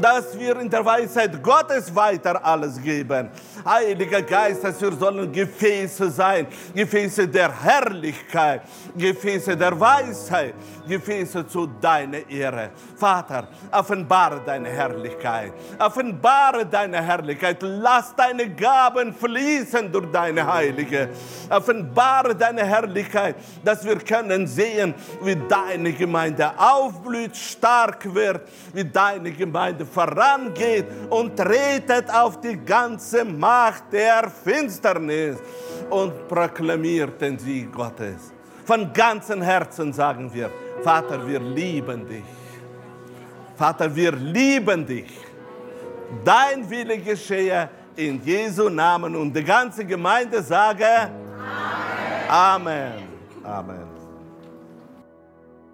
dass 0.00 0.38
wir 0.38 0.60
in 0.60 0.68
der 0.68 0.84
Weisheit 0.84 1.42
Gottes 1.42 1.94
weiter 1.94 2.44
alles 2.44 2.80
geben. 2.80 3.30
Heiliger 3.64 4.22
Geist, 4.22 4.62
dass 4.62 4.80
wir 4.80 4.92
sollen 4.92 5.32
Gefäße 5.32 6.10
sein, 6.10 6.46
Gefäße 6.74 7.26
der 7.28 7.50
Herrlichkeit, 7.62 8.62
Gefäße 8.96 9.56
der 9.56 9.78
Weisheit, 9.78 10.54
Gefäße 10.86 11.46
zu 11.46 11.66
deiner 11.80 12.28
Ehre. 12.28 12.70
Vater, 12.96 13.48
offenbare 13.72 14.40
deine 14.44 14.68
Herrlichkeit, 14.68 15.52
offenbare 15.78 16.66
deine 16.66 17.02
Herrlichkeit, 17.02 17.56
lass 17.60 18.14
deine 18.14 18.48
Gaben 18.50 19.14
fließen 19.14 19.90
durch 19.90 20.10
deine 20.12 20.46
Heilige, 20.46 21.08
offenbare 21.48 22.34
deine 22.34 22.64
Herrlichkeit, 22.64 23.36
dass 23.64 23.84
wir 23.84 23.96
können 23.96 24.46
sehen, 24.46 24.94
wie 25.22 25.36
deine 25.36 25.92
Gemeinde 25.92 26.52
aufblüht, 26.58 27.36
stark 27.36 28.12
wird, 28.14 28.42
wie 28.72 28.84
deine 28.84 29.32
Gemeinde 29.32 29.84
vorangeht 29.84 30.86
und 31.10 31.36
tretet 31.36 32.10
auf 32.12 32.40
die 32.40 32.56
ganze 32.56 33.24
Macht 33.24 33.92
der 33.92 34.30
Finsternis 34.30 35.36
und 35.90 36.28
proklamiert 36.28 37.20
den 37.20 37.38
Sieg 37.38 37.72
Gottes. 37.72 38.32
Von 38.64 38.92
ganzem 38.92 39.42
Herzen 39.42 39.92
sagen 39.92 40.32
wir, 40.32 40.50
Vater, 40.82 41.26
wir 41.26 41.40
lieben 41.40 42.06
dich. 42.06 42.24
Vater, 43.56 43.94
wir 43.94 44.12
lieben 44.12 44.84
dich. 44.84 45.12
Dein 46.24 46.68
Wille 46.68 46.98
geschehe 46.98 47.68
in 47.96 48.20
Jesu 48.22 48.68
Namen 48.68 49.16
und 49.16 49.34
die 49.34 49.44
ganze 49.44 49.84
Gemeinde 49.84 50.42
sage 50.42 50.84
Amen. 52.28 52.28
Amen. 52.28 53.08
Amen. 53.44 53.85